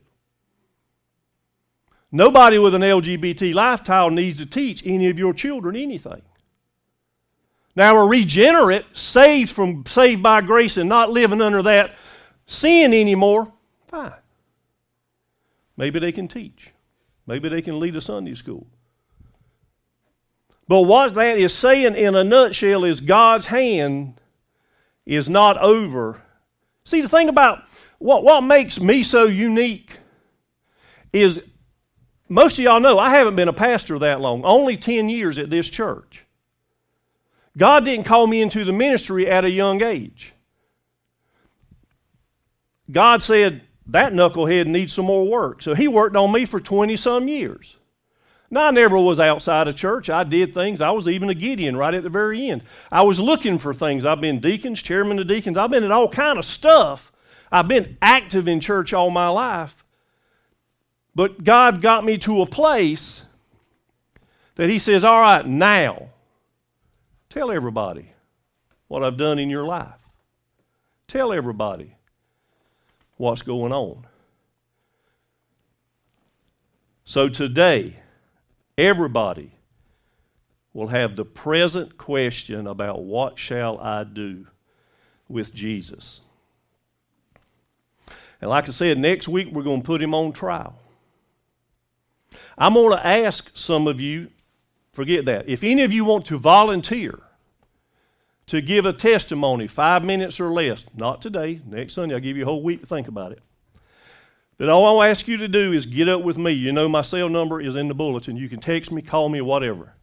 Nobody 2.14 2.60
with 2.60 2.76
an 2.76 2.82
LGBT 2.82 3.52
lifestyle 3.54 4.08
needs 4.08 4.38
to 4.38 4.46
teach 4.46 4.86
any 4.86 5.10
of 5.10 5.18
your 5.18 5.34
children 5.34 5.74
anything. 5.74 6.22
Now 7.74 7.96
we're 7.96 8.06
regenerate, 8.06 8.84
saved 8.92 9.50
from 9.50 9.84
saved 9.84 10.22
by 10.22 10.40
grace 10.40 10.76
and 10.76 10.88
not 10.88 11.10
living 11.10 11.40
under 11.40 11.60
that 11.64 11.96
sin 12.46 12.94
anymore. 12.94 13.52
Fine. 13.88 14.12
Maybe 15.76 15.98
they 15.98 16.12
can 16.12 16.28
teach. 16.28 16.70
Maybe 17.26 17.48
they 17.48 17.60
can 17.60 17.80
lead 17.80 17.96
a 17.96 18.00
Sunday 18.00 18.36
school. 18.36 18.68
But 20.68 20.82
what 20.82 21.14
that 21.14 21.36
is 21.36 21.52
saying 21.52 21.96
in 21.96 22.14
a 22.14 22.22
nutshell 22.22 22.84
is 22.84 23.00
God's 23.00 23.46
hand 23.46 24.20
is 25.04 25.28
not 25.28 25.58
over. 25.58 26.22
See, 26.84 27.00
the 27.00 27.08
thing 27.08 27.28
about 27.28 27.64
what, 27.98 28.22
what 28.22 28.42
makes 28.42 28.78
me 28.78 29.02
so 29.02 29.24
unique 29.24 29.98
is 31.12 31.44
most 32.34 32.58
of 32.58 32.64
y'all 32.64 32.80
know 32.80 32.98
I 32.98 33.10
haven't 33.10 33.36
been 33.36 33.46
a 33.46 33.52
pastor 33.52 33.96
that 34.00 34.20
long, 34.20 34.44
only 34.44 34.76
10 34.76 35.08
years 35.08 35.38
at 35.38 35.50
this 35.50 35.68
church. 35.68 36.24
God 37.56 37.84
didn't 37.84 38.06
call 38.06 38.26
me 38.26 38.42
into 38.42 38.64
the 38.64 38.72
ministry 38.72 39.30
at 39.30 39.44
a 39.44 39.50
young 39.50 39.80
age. 39.82 40.32
God 42.90 43.22
said, 43.22 43.62
that 43.86 44.14
knucklehead 44.14 44.66
needs 44.66 44.92
some 44.92 45.04
more 45.04 45.24
work. 45.24 45.62
So 45.62 45.74
he 45.74 45.86
worked 45.86 46.16
on 46.16 46.32
me 46.32 46.44
for 46.44 46.58
20 46.58 46.96
some 46.96 47.28
years. 47.28 47.76
Now, 48.50 48.66
I 48.66 48.70
never 48.72 48.98
was 48.98 49.20
outside 49.20 49.68
of 49.68 49.76
church. 49.76 50.10
I 50.10 50.24
did 50.24 50.52
things. 50.52 50.80
I 50.80 50.90
was 50.90 51.08
even 51.08 51.30
a 51.30 51.34
Gideon 51.34 51.76
right 51.76 51.94
at 51.94 52.02
the 52.02 52.08
very 52.08 52.50
end. 52.50 52.62
I 52.90 53.04
was 53.04 53.20
looking 53.20 53.58
for 53.58 53.72
things. 53.72 54.04
I've 54.04 54.20
been 54.20 54.40
deacons, 54.40 54.82
chairman 54.82 55.20
of 55.20 55.28
deacons. 55.28 55.56
I've 55.56 55.70
been 55.70 55.84
in 55.84 55.92
all 55.92 56.08
kind 56.08 56.36
of 56.36 56.44
stuff. 56.44 57.12
I've 57.52 57.68
been 57.68 57.96
active 58.02 58.48
in 58.48 58.58
church 58.58 58.92
all 58.92 59.10
my 59.10 59.28
life. 59.28 59.83
But 61.14 61.44
God 61.44 61.80
got 61.80 62.04
me 62.04 62.18
to 62.18 62.42
a 62.42 62.46
place 62.46 63.24
that 64.56 64.68
He 64.68 64.78
says, 64.78 65.04
All 65.04 65.20
right, 65.20 65.46
now 65.46 66.10
Tell 67.34 67.50
everybody 67.50 68.12
what 68.86 69.02
I've 69.02 69.16
done 69.16 69.40
in 69.40 69.50
your 69.50 69.64
life. 69.64 69.98
Tell 71.08 71.32
everybody 71.32 71.96
what's 73.16 73.42
going 73.42 73.72
on. 73.72 74.06
So 77.04 77.28
today, 77.28 77.96
everybody 78.78 79.50
will 80.72 80.86
have 80.86 81.16
the 81.16 81.24
present 81.24 81.98
question 81.98 82.68
about 82.68 83.02
what 83.02 83.36
shall 83.36 83.80
I 83.80 84.04
do 84.04 84.46
with 85.28 85.52
Jesus. 85.52 86.20
And 88.40 88.48
like 88.48 88.68
I 88.68 88.70
said, 88.70 88.96
next 88.96 89.26
week 89.26 89.48
we're 89.50 89.64
going 89.64 89.82
to 89.82 89.86
put 89.86 90.00
him 90.00 90.14
on 90.14 90.32
trial. 90.32 90.78
I'm 92.56 92.74
going 92.74 92.96
to 92.96 93.06
ask 93.06 93.50
some 93.54 93.86
of 93.86 94.00
you 94.00 94.28
Forget 94.94 95.24
that. 95.24 95.48
If 95.48 95.64
any 95.64 95.82
of 95.82 95.92
you 95.92 96.04
want 96.04 96.24
to 96.26 96.38
volunteer 96.38 97.18
to 98.46 98.60
give 98.60 98.86
a 98.86 98.92
testimony, 98.92 99.66
five 99.66 100.04
minutes 100.04 100.38
or 100.38 100.52
less, 100.52 100.84
not 100.94 101.20
today, 101.20 101.60
next 101.66 101.94
Sunday, 101.94 102.14
I'll 102.14 102.20
give 102.20 102.36
you 102.36 102.44
a 102.44 102.46
whole 102.46 102.62
week 102.62 102.80
to 102.82 102.86
think 102.86 103.08
about 103.08 103.32
it. 103.32 103.40
But 104.56 104.68
all 104.68 104.86
I'll 104.86 105.10
ask 105.10 105.26
you 105.26 105.36
to 105.38 105.48
do 105.48 105.72
is 105.72 105.84
get 105.84 106.08
up 106.08 106.22
with 106.22 106.38
me. 106.38 106.52
You 106.52 106.70
know 106.70 106.88
my 106.88 107.02
cell 107.02 107.28
number 107.28 107.60
is 107.60 107.74
in 107.74 107.88
the 107.88 107.94
bulletin. 107.94 108.36
You 108.36 108.48
can 108.48 108.60
text 108.60 108.92
me, 108.92 109.02
call 109.02 109.28
me, 109.28 109.40
whatever. 109.40 109.94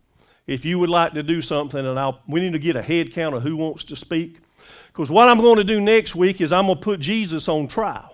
If 0.46 0.66
you 0.66 0.78
would 0.80 0.90
like 0.90 1.14
to 1.14 1.24
do 1.24 1.42
something, 1.42 1.86
and 1.86 1.98
I'll, 1.98 2.20
we 2.28 2.42
need 2.42 2.52
to 2.52 2.60
get 2.60 2.76
a 2.76 2.82
head 2.82 3.14
count 3.14 3.34
of 3.34 3.44
who 3.44 3.56
wants 3.56 3.86
to 3.86 3.96
speak. 3.96 4.40
Because 4.88 5.10
what 5.10 5.30
I'm 5.30 5.40
going 5.40 5.56
to 5.56 5.64
do 5.64 5.80
next 5.80 6.18
week 6.18 6.42
is 6.42 6.52
I'm 6.52 6.66
going 6.66 6.80
to 6.80 6.84
put 6.84 7.00
Jesus 7.00 7.48
on 7.48 7.70
trial. 7.70 8.11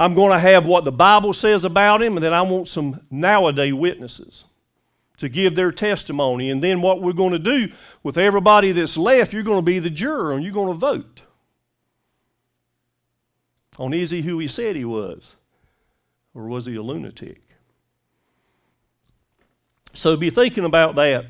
I'm 0.00 0.14
going 0.14 0.32
to 0.32 0.38
have 0.40 0.66
what 0.66 0.84
the 0.84 0.90
Bible 0.90 1.32
says 1.34 1.64
about 1.64 2.02
him, 2.02 2.16
and 2.16 2.24
then 2.24 2.32
I 2.32 2.42
want 2.42 2.66
some 2.66 3.00
nowadays 3.10 3.74
witnesses 3.74 4.44
to 5.18 5.28
give 5.28 5.54
their 5.54 5.70
testimony. 5.70 6.50
And 6.50 6.62
then 6.62 6.80
what 6.80 7.02
we're 7.02 7.12
going 7.12 7.32
to 7.32 7.38
do 7.38 7.70
with 8.02 8.16
everybody 8.16 8.72
that's 8.72 8.96
left, 8.96 9.32
you're 9.32 9.42
going 9.42 9.58
to 9.58 9.62
be 9.62 9.78
the 9.78 9.90
juror 9.90 10.32
and 10.32 10.42
you're 10.42 10.54
going 10.54 10.72
to 10.72 10.78
vote 10.78 11.22
on 13.80 13.94
is 13.94 14.10
he 14.10 14.20
who 14.20 14.38
he 14.38 14.46
said 14.46 14.76
he 14.76 14.84
was? 14.84 15.36
Or 16.34 16.46
was 16.46 16.66
he 16.66 16.76
a 16.76 16.82
lunatic? 16.82 17.42
So 19.94 20.16
be 20.16 20.30
thinking 20.30 20.64
about 20.64 20.94
that 20.96 21.26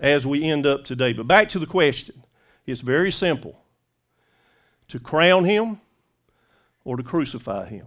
as 0.00 0.26
we 0.26 0.44
end 0.44 0.66
up 0.66 0.84
today. 0.84 1.12
But 1.12 1.26
back 1.26 1.48
to 1.50 1.58
the 1.58 1.66
question. 1.66 2.22
It's 2.66 2.80
very 2.80 3.10
simple 3.10 3.60
to 4.88 5.00
crown 5.00 5.44
him 5.44 5.80
or 6.84 6.96
to 6.96 7.02
crucify 7.02 7.66
him. 7.66 7.86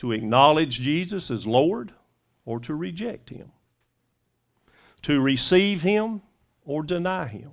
To 0.00 0.12
acknowledge 0.12 0.80
Jesus 0.80 1.30
as 1.30 1.46
Lord 1.46 1.92
or 2.46 2.58
to 2.60 2.74
reject 2.74 3.28
him, 3.28 3.52
to 5.02 5.20
receive 5.20 5.82
him 5.82 6.22
or 6.64 6.82
deny 6.82 7.26
him. 7.26 7.50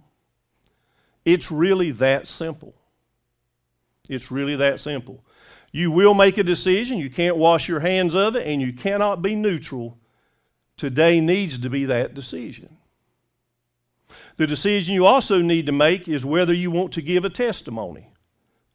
It's 1.26 1.52
really 1.52 1.92
that 1.92 2.26
simple. 2.26 2.74
It's 4.08 4.32
really 4.32 4.56
that 4.56 4.80
simple. 4.80 5.26
You 5.74 5.92
will 5.92 6.14
make 6.14 6.38
a 6.38 6.44
decision. 6.44 7.00
You 7.00 7.10
can't 7.10 7.36
wash 7.36 7.68
your 7.68 7.82
hands 7.82 8.16
of 8.16 8.38
it, 8.38 8.48
and 8.48 8.62
you 8.62 8.72
cannot 8.72 9.22
be 9.22 9.36
neutral. 9.36 9.98
Today 10.78 11.20
needs 11.20 11.60
to 11.60 11.70
be 11.70 11.84
that 11.84 12.14
decision. 12.14 12.78
The 14.38 14.48
decision 14.48 14.96
you 14.96 15.06
also 15.06 15.42
need 15.42 15.66
to 15.66 15.74
make 15.74 16.08
is 16.08 16.26
whether 16.26 16.54
you 16.54 16.72
want 16.72 16.94
to 16.94 17.02
give 17.02 17.26
a 17.26 17.30
testimony 17.30 18.14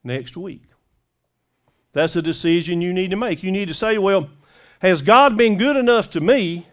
next 0.05 0.37
week. 0.37 0.65
That's 1.93 2.17
a 2.17 2.23
decision 2.23 2.81
you 2.81 2.93
need 2.93 3.11
to 3.11 3.17
make. 3.17 3.43
You 3.43 3.53
need 3.53 3.69
to 3.69 3.75
say, 3.75 3.99
well, 3.99 4.31
has 4.81 5.03
God 5.03 5.37
been 5.37 5.59
good 5.59 5.77
enough 5.77 6.11
to 6.13 6.21
me? 6.21 6.67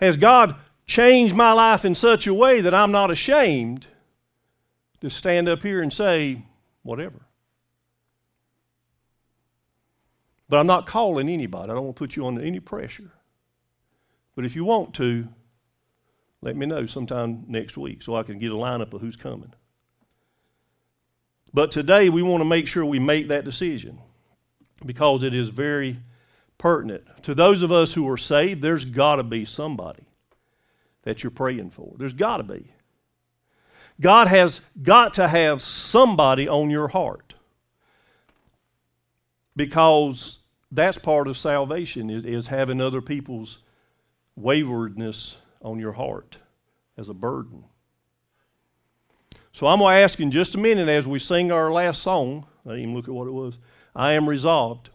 Has 0.00 0.16
God 0.16 0.56
changed 0.86 1.34
my 1.34 1.52
life 1.52 1.84
in 1.84 1.94
such 1.94 2.26
a 2.26 2.34
way 2.34 2.60
that 2.60 2.74
I'm 2.74 2.92
not 2.92 3.10
ashamed 3.10 3.88
to 5.00 5.10
stand 5.10 5.48
up 5.48 5.62
here 5.62 5.82
and 5.82 5.92
say, 5.92 6.42
whatever? 6.82 7.22
But 10.48 10.60
I'm 10.60 10.66
not 10.66 10.86
calling 10.86 11.28
anybody. 11.28 11.70
I 11.70 11.74
don't 11.74 11.84
want 11.84 11.96
to 11.96 11.98
put 11.98 12.16
you 12.16 12.26
under 12.26 12.42
any 12.42 12.60
pressure. 12.60 13.10
But 14.36 14.44
if 14.44 14.54
you 14.54 14.64
want 14.64 14.94
to, 14.94 15.28
let 16.42 16.56
me 16.56 16.66
know 16.66 16.86
sometime 16.86 17.44
next 17.48 17.76
week 17.76 18.02
so 18.02 18.14
I 18.14 18.22
can 18.22 18.38
get 18.38 18.52
a 18.52 18.56
lineup 18.56 18.92
of 18.92 19.00
who's 19.00 19.16
coming. 19.16 19.52
But 21.54 21.70
today 21.70 22.08
we 22.08 22.20
want 22.20 22.40
to 22.40 22.44
make 22.44 22.66
sure 22.66 22.84
we 22.84 22.98
make 22.98 23.28
that 23.28 23.44
decision 23.44 24.00
because 24.84 25.22
it 25.22 25.32
is 25.32 25.50
very 25.50 26.00
pertinent. 26.58 27.04
To 27.22 27.34
those 27.34 27.62
of 27.62 27.70
us 27.70 27.94
who 27.94 28.08
are 28.10 28.16
saved, 28.16 28.60
there's 28.60 28.84
got 28.84 29.16
to 29.16 29.22
be 29.22 29.44
somebody 29.44 30.02
that 31.04 31.22
you're 31.22 31.30
praying 31.30 31.70
for. 31.70 31.94
There's 31.96 32.12
got 32.12 32.38
to 32.38 32.42
be. 32.42 32.72
God 34.00 34.26
has 34.26 34.66
got 34.82 35.14
to 35.14 35.28
have 35.28 35.62
somebody 35.62 36.48
on 36.48 36.70
your 36.70 36.88
heart 36.88 37.34
because 39.54 40.40
that's 40.72 40.98
part 40.98 41.28
of 41.28 41.38
salvation 41.38 42.10
is, 42.10 42.24
is 42.24 42.48
having 42.48 42.80
other 42.80 43.00
people's 43.00 43.62
waywardness 44.34 45.40
on 45.62 45.78
your 45.78 45.92
heart 45.92 46.38
as 46.96 47.08
a 47.08 47.14
burden. 47.14 47.64
So 49.54 49.68
I'm 49.68 49.78
going 49.78 49.94
to 49.94 50.00
ask 50.00 50.18
in 50.18 50.32
just 50.32 50.56
a 50.56 50.58
minute 50.58 50.88
as 50.88 51.06
we 51.06 51.20
sing 51.20 51.52
our 51.52 51.72
last 51.72 52.02
song, 52.02 52.44
I 52.66 52.70
didn't 52.70 52.82
even 52.82 52.94
look 52.96 53.06
at 53.06 53.14
what 53.14 53.28
it 53.28 53.32
was, 53.32 53.56
I 53.94 54.14
am 54.14 54.28
resolved, 54.28 54.90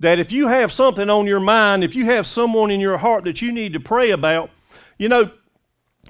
that 0.00 0.18
if 0.18 0.32
you 0.32 0.48
have 0.48 0.72
something 0.72 1.08
on 1.08 1.26
your 1.26 1.38
mind, 1.38 1.84
if 1.84 1.94
you 1.94 2.06
have 2.06 2.26
someone 2.26 2.72
in 2.72 2.80
your 2.80 2.98
heart 2.98 3.22
that 3.22 3.40
you 3.40 3.52
need 3.52 3.74
to 3.74 3.80
pray 3.80 4.10
about, 4.10 4.50
you 4.98 5.08
know, 5.08 5.30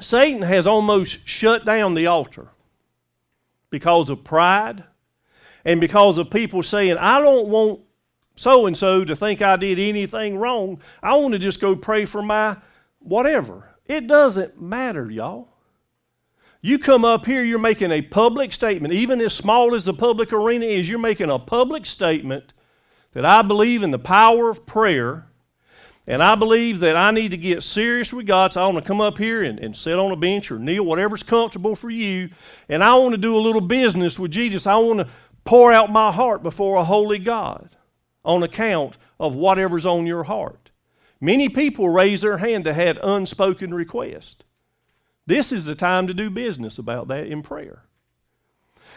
Satan 0.01 0.41
has 0.41 0.67
almost 0.67 1.29
shut 1.29 1.67
down 1.67 1.93
the 1.93 2.07
altar 2.07 2.49
because 3.69 4.09
of 4.09 4.25
pride 4.25 4.85
and 5.63 5.79
because 5.79 6.17
of 6.17 6.31
people 6.31 6.63
saying, 6.63 6.97
I 6.97 7.21
don't 7.21 7.49
want 7.49 7.81
so 8.35 8.65
and 8.65 8.79
so 8.79 9.05
to 9.05 9.15
think 9.15 9.43
I 9.43 9.57
did 9.57 9.79
anything 9.79 10.39
wrong. 10.39 10.81
I 11.03 11.17
want 11.17 11.33
to 11.33 11.39
just 11.39 11.61
go 11.61 11.77
pray 11.77 12.07
for 12.07 12.23
my 12.23 12.57
whatever. 13.01 13.75
It 13.85 14.07
doesn't 14.07 14.59
matter, 14.59 15.11
y'all. 15.11 15.49
You 16.61 16.79
come 16.79 17.05
up 17.05 17.27
here, 17.27 17.45
you're 17.45 17.59
making 17.59 17.93
a 17.93 18.03
public 18.03 18.53
statement, 18.53 18.93
even 18.95 19.21
as 19.21 19.33
small 19.33 19.75
as 19.75 19.85
the 19.85 19.95
public 19.95 20.33
arena 20.33 20.67
is, 20.67 20.89
you're 20.89 20.99
making 20.99 21.31
a 21.31 21.39
public 21.39 21.87
statement 21.87 22.53
that 23.13 23.25
I 23.25 23.43
believe 23.43 23.83
in 23.83 23.91
the 23.91 23.99
power 23.99 24.51
of 24.51 24.67
prayer 24.67 25.29
and 26.09 26.23
I 26.23 26.37
believe 26.37 26.81
that 26.81 26.97
I 26.97 27.11
need 27.11 27.33
to 27.33 27.37
get 27.37 27.63
serious 27.63 28.15
with 28.15 28.27
God. 28.27 28.55
So 28.55 28.63
I 28.63 28.65
want 28.65 28.79
to 28.79 28.83
come 28.83 29.03
up 29.03 29.19
here 29.19 29.43
and, 29.43 29.59
and 29.59 29.77
sit 29.77 29.99
on 29.99 30.11
a 30.11 30.17
bench 30.17 30.51
or 30.51 30.59
kneel, 30.59 30.83
whatever's 30.83 31.23
comfortable 31.23 31.77
for 31.77 31.91
you. 31.91 32.31
And 32.71 32.83
I 32.83 32.95
want 32.95 33.13
to 33.13 33.19
do 33.19 33.37
a 33.37 33.39
little 33.39 33.61
business 33.61 34.19
with 34.19 34.31
Jesus. 34.31 34.67
I 34.67 34.77
want 34.77 35.01
to 35.01 35.09
pour 35.45 35.71
out 35.71 35.93
my 35.93 36.11
heart 36.11 36.43
before 36.43 36.77
a 36.77 36.85
holy 36.85 37.19
God 37.19 37.77
on 38.25 38.43
account 38.43 38.97
of 39.21 39.35
whatever's 39.35 39.85
on 39.85 40.07
your 40.07 40.25
heart. 40.25 40.71
Many 41.21 41.51
people 41.51 41.91
raise 41.91 42.23
their 42.23 42.39
hand 42.39 42.65
to 42.65 42.73
have 42.73 42.99
unspoken 43.03 43.75
request. 43.75 44.45
This 45.29 45.53
is 45.53 45.67
the 45.67 45.75
time 45.75 46.07
to 46.07 46.15
do 46.15 46.31
business 46.31 46.79
about 46.79 47.09
that 47.09 47.27
in 47.27 47.43
prayer. 47.43 47.83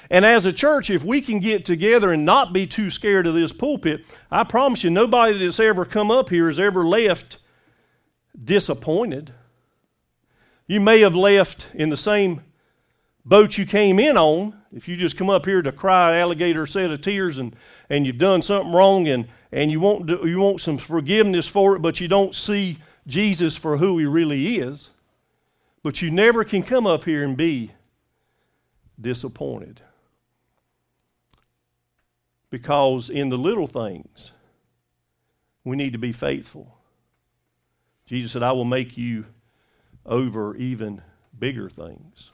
And 0.10 0.24
as 0.24 0.46
a 0.46 0.54
church, 0.54 0.90
if 0.90 1.04
we 1.04 1.20
can 1.20 1.40
get 1.40 1.66
together 1.66 2.14
and 2.14 2.24
not 2.24 2.54
be 2.54 2.66
too 2.66 2.90
scared 2.90 3.28
of 3.28 3.36
this 3.36 3.52
pulpit, 3.52 4.06
I 4.32 4.46
promise 4.46 4.82
you, 4.82 4.90
nobody 4.90 5.38
that's 5.38 5.60
ever 5.60 5.84
come 5.84 6.10
up 6.10 6.30
here 6.30 6.48
has 6.48 6.58
ever 6.58 6.86
left 6.86 7.40
disappointed. 8.42 9.34
You 10.68 10.80
may 10.80 11.02
have 11.02 11.16
left 11.16 11.68
in 11.74 11.90
the 11.90 11.98
same 11.98 12.40
boat 13.26 13.58
you 13.58 13.66
came 13.66 14.00
in 14.00 14.18
on. 14.18 14.56
If 14.74 14.88
you 14.88 14.96
just 14.96 15.18
come 15.18 15.30
up 15.30 15.46
here 15.46 15.62
to 15.62 15.74
cry 15.74 16.18
alligator 16.18 16.66
set 16.66 16.92
of 16.92 17.02
tears 17.02 17.40
and, 17.40 17.54
and 17.90 18.08
you've 18.08 18.18
done 18.18 18.42
something 18.42 18.72
wrong 18.72 19.06
and, 19.10 19.28
and 19.52 19.70
you, 19.70 19.82
want 19.82 20.10
you 20.10 20.40
want 20.40 20.62
some 20.62 20.78
forgiveness 20.78 21.50
for 21.50 21.76
it, 21.76 21.82
but 21.82 22.00
you 22.00 22.08
don't 22.08 22.34
see 22.34 22.78
Jesus 23.06 23.58
for 23.58 23.76
who 23.76 23.98
he 23.98 24.06
really 24.06 24.60
is. 24.60 24.92
But 25.84 26.02
you 26.02 26.12
never 26.12 26.44
can 26.44 26.64
come 26.64 26.86
up 26.86 27.06
here 27.06 27.24
and 27.24 27.36
be 27.36 27.72
disappointed. 29.00 29.82
Because 32.50 33.10
in 33.10 33.30
the 33.30 33.38
little 33.38 33.68
things, 33.68 34.32
we 35.64 35.76
need 35.76 35.94
to 35.94 36.00
be 36.00 36.12
faithful. 36.12 36.78
Jesus 38.06 38.34
said, 38.34 38.44
I 38.44 38.52
will 38.52 38.66
make 38.66 38.98
you 38.98 39.26
over 40.06 40.56
even 40.56 41.02
bigger 41.38 41.70
things 41.70 42.32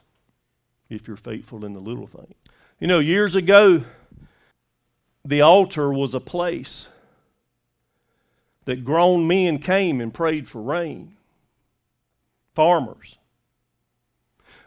if 0.90 1.06
you're 1.06 1.16
faithful 1.16 1.64
in 1.64 1.74
the 1.74 1.80
little 1.80 2.06
things. 2.06 2.34
You 2.80 2.86
know, 2.86 2.98
years 2.98 3.34
ago, 3.34 3.84
the 5.24 5.40
altar 5.40 5.92
was 5.92 6.14
a 6.14 6.20
place 6.20 6.88
that 8.64 8.84
grown 8.84 9.26
men 9.26 9.58
came 9.58 10.00
and 10.00 10.12
prayed 10.12 10.48
for 10.48 10.60
rain. 10.60 11.16
Farmers. 12.54 13.17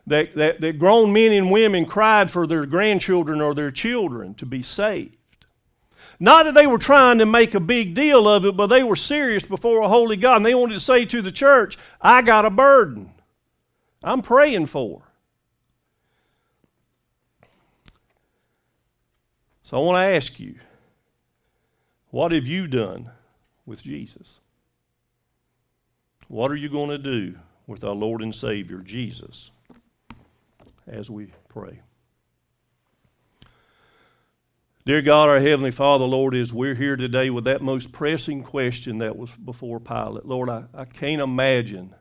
That, 0.08 0.36
that, 0.36 0.62
that 0.62 0.80
grown 0.80 1.14
men 1.14 1.32
and 1.32 1.52
women 1.52 1.86
cried 1.86 2.32
for 2.32 2.48
their 2.48 2.66
grandchildren 2.66 3.40
or 3.40 3.54
their 3.54 3.72
children 3.72 4.34
to 4.36 4.46
be 4.46 4.62
saved. 4.62 5.16
Not 6.20 6.46
that 6.46 6.54
they 6.54 6.68
were 6.68 6.78
trying 6.78 7.18
to 7.20 7.26
make 7.26 7.56
a 7.56 7.60
big 7.60 7.94
deal 7.94 8.28
of 8.28 8.46
it, 8.46 8.56
but 8.56 8.68
they 8.68 8.84
were 8.84 8.96
serious 8.96 9.44
before 9.44 9.82
a 9.82 9.88
holy 9.88 10.16
God. 10.16 10.38
And 10.38 10.46
they 10.46 10.54
wanted 10.54 10.76
to 10.76 10.80
say 10.80 11.06
to 11.06 11.22
the 11.22 11.32
church, 11.32 11.78
I 12.00 12.22
got 12.22 12.46
a 12.46 12.50
burden. 12.50 13.12
I'm 14.04 14.22
praying 14.22 14.68
for. 14.68 15.04
So 19.64 19.78
I 19.78 19.80
want 19.80 19.96
to 19.96 20.16
ask 20.16 20.40
you, 20.40 20.56
what 22.10 22.32
have 22.34 22.46
you 22.46 22.68
done 22.68 23.10
with 23.66 23.82
Jesus? 23.82 24.40
What 26.28 26.52
are 26.52 26.56
you 26.56 26.70
going 26.70 26.90
to 26.90 26.98
do 26.98 27.36
with 27.68 27.84
our 27.84 27.96
Lord 27.96 28.22
and 28.22 28.36
Savior, 28.36 28.80
Jesus, 28.80 29.50
as 30.88 31.10
we 31.10 31.32
pray? 31.50 31.82
Dear 34.84 35.04
God, 35.04 35.30
our 35.30 35.40
Heavenly 35.40 35.70
Father, 35.70 36.06
Lord, 36.06 36.34
as 36.34 36.52
we're 36.52 36.74
here 36.74 36.96
today 36.96 37.30
with 37.30 37.44
that 37.44 37.62
most 37.62 37.92
pressing 37.92 38.42
question 38.42 38.98
that 38.98 39.16
was 39.16 39.30
before 39.30 39.80
Pilate, 39.80 40.26
Lord, 40.26 40.50
I, 40.50 40.64
I 40.74 40.86
can't 40.86 41.22
imagine 41.22 41.94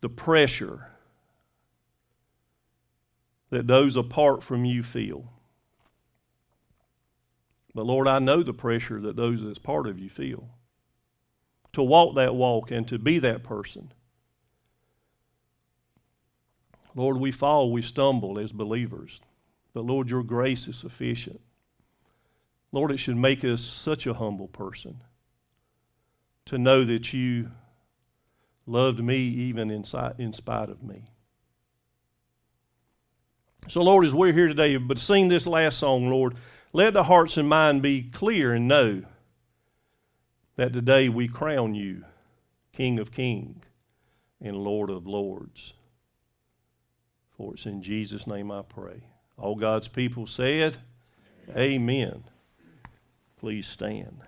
the 0.00 0.08
pressure 0.08 0.88
that 3.50 3.66
those 3.66 3.96
apart 3.96 4.42
from 4.42 4.64
you 4.64 4.82
feel. 4.82 5.32
But 7.74 7.86
Lord, 7.86 8.06
I 8.06 8.18
know 8.18 8.42
the 8.42 8.52
pressure 8.52 9.00
that 9.00 9.16
those 9.16 9.42
that's 9.42 9.58
part 9.58 9.86
of 9.86 9.98
you 9.98 10.08
feel. 10.08 10.50
To 11.72 11.82
walk 11.82 12.14
that 12.16 12.34
walk 12.34 12.70
and 12.70 12.86
to 12.88 12.98
be 12.98 13.18
that 13.18 13.42
person. 13.42 13.92
Lord, 16.94 17.16
we 17.16 17.30
fall, 17.30 17.72
we 17.72 17.82
stumble 17.82 18.38
as 18.38 18.52
believers. 18.52 19.20
But 19.72 19.84
Lord, 19.84 20.10
your 20.10 20.22
grace 20.22 20.68
is 20.68 20.76
sufficient. 20.76 21.40
Lord, 22.70 22.90
it 22.90 22.98
should 22.98 23.16
make 23.16 23.44
us 23.44 23.62
such 23.62 24.06
a 24.06 24.14
humble 24.14 24.48
person 24.48 25.00
to 26.46 26.58
know 26.58 26.84
that 26.84 27.12
you 27.12 27.50
loved 28.66 29.00
me 29.00 29.18
even 29.18 29.70
in, 29.70 29.84
spite 29.84 30.68
of 30.68 30.82
me. 30.82 31.04
So, 33.68 33.82
Lord, 33.82 34.04
as 34.04 34.14
we're 34.14 34.32
here 34.32 34.48
today, 34.48 34.76
but 34.76 34.98
sing 34.98 35.28
this 35.28 35.46
last 35.46 35.78
song, 35.78 36.08
Lord, 36.08 36.34
let 36.72 36.94
the 36.94 37.04
hearts 37.04 37.36
and 37.36 37.48
mind 37.48 37.82
be 37.82 38.02
clear 38.02 38.54
and 38.54 38.66
know 38.66 39.02
that 40.56 40.72
today 40.72 41.08
we 41.08 41.28
crown 41.28 41.74
you 41.74 42.04
King 42.72 42.98
of 42.98 43.12
Kings 43.12 43.64
and 44.40 44.56
Lord 44.56 44.90
of 44.90 45.06
Lords. 45.06 45.74
For 47.42 47.54
it's 47.54 47.66
in 47.66 47.82
Jesus' 47.82 48.28
name 48.28 48.52
I 48.52 48.62
pray. 48.62 49.02
All 49.36 49.56
God's 49.56 49.88
people 49.88 50.28
said, 50.28 50.76
Amen. 51.56 52.22
Please 53.36 53.66
stand. 53.66 54.20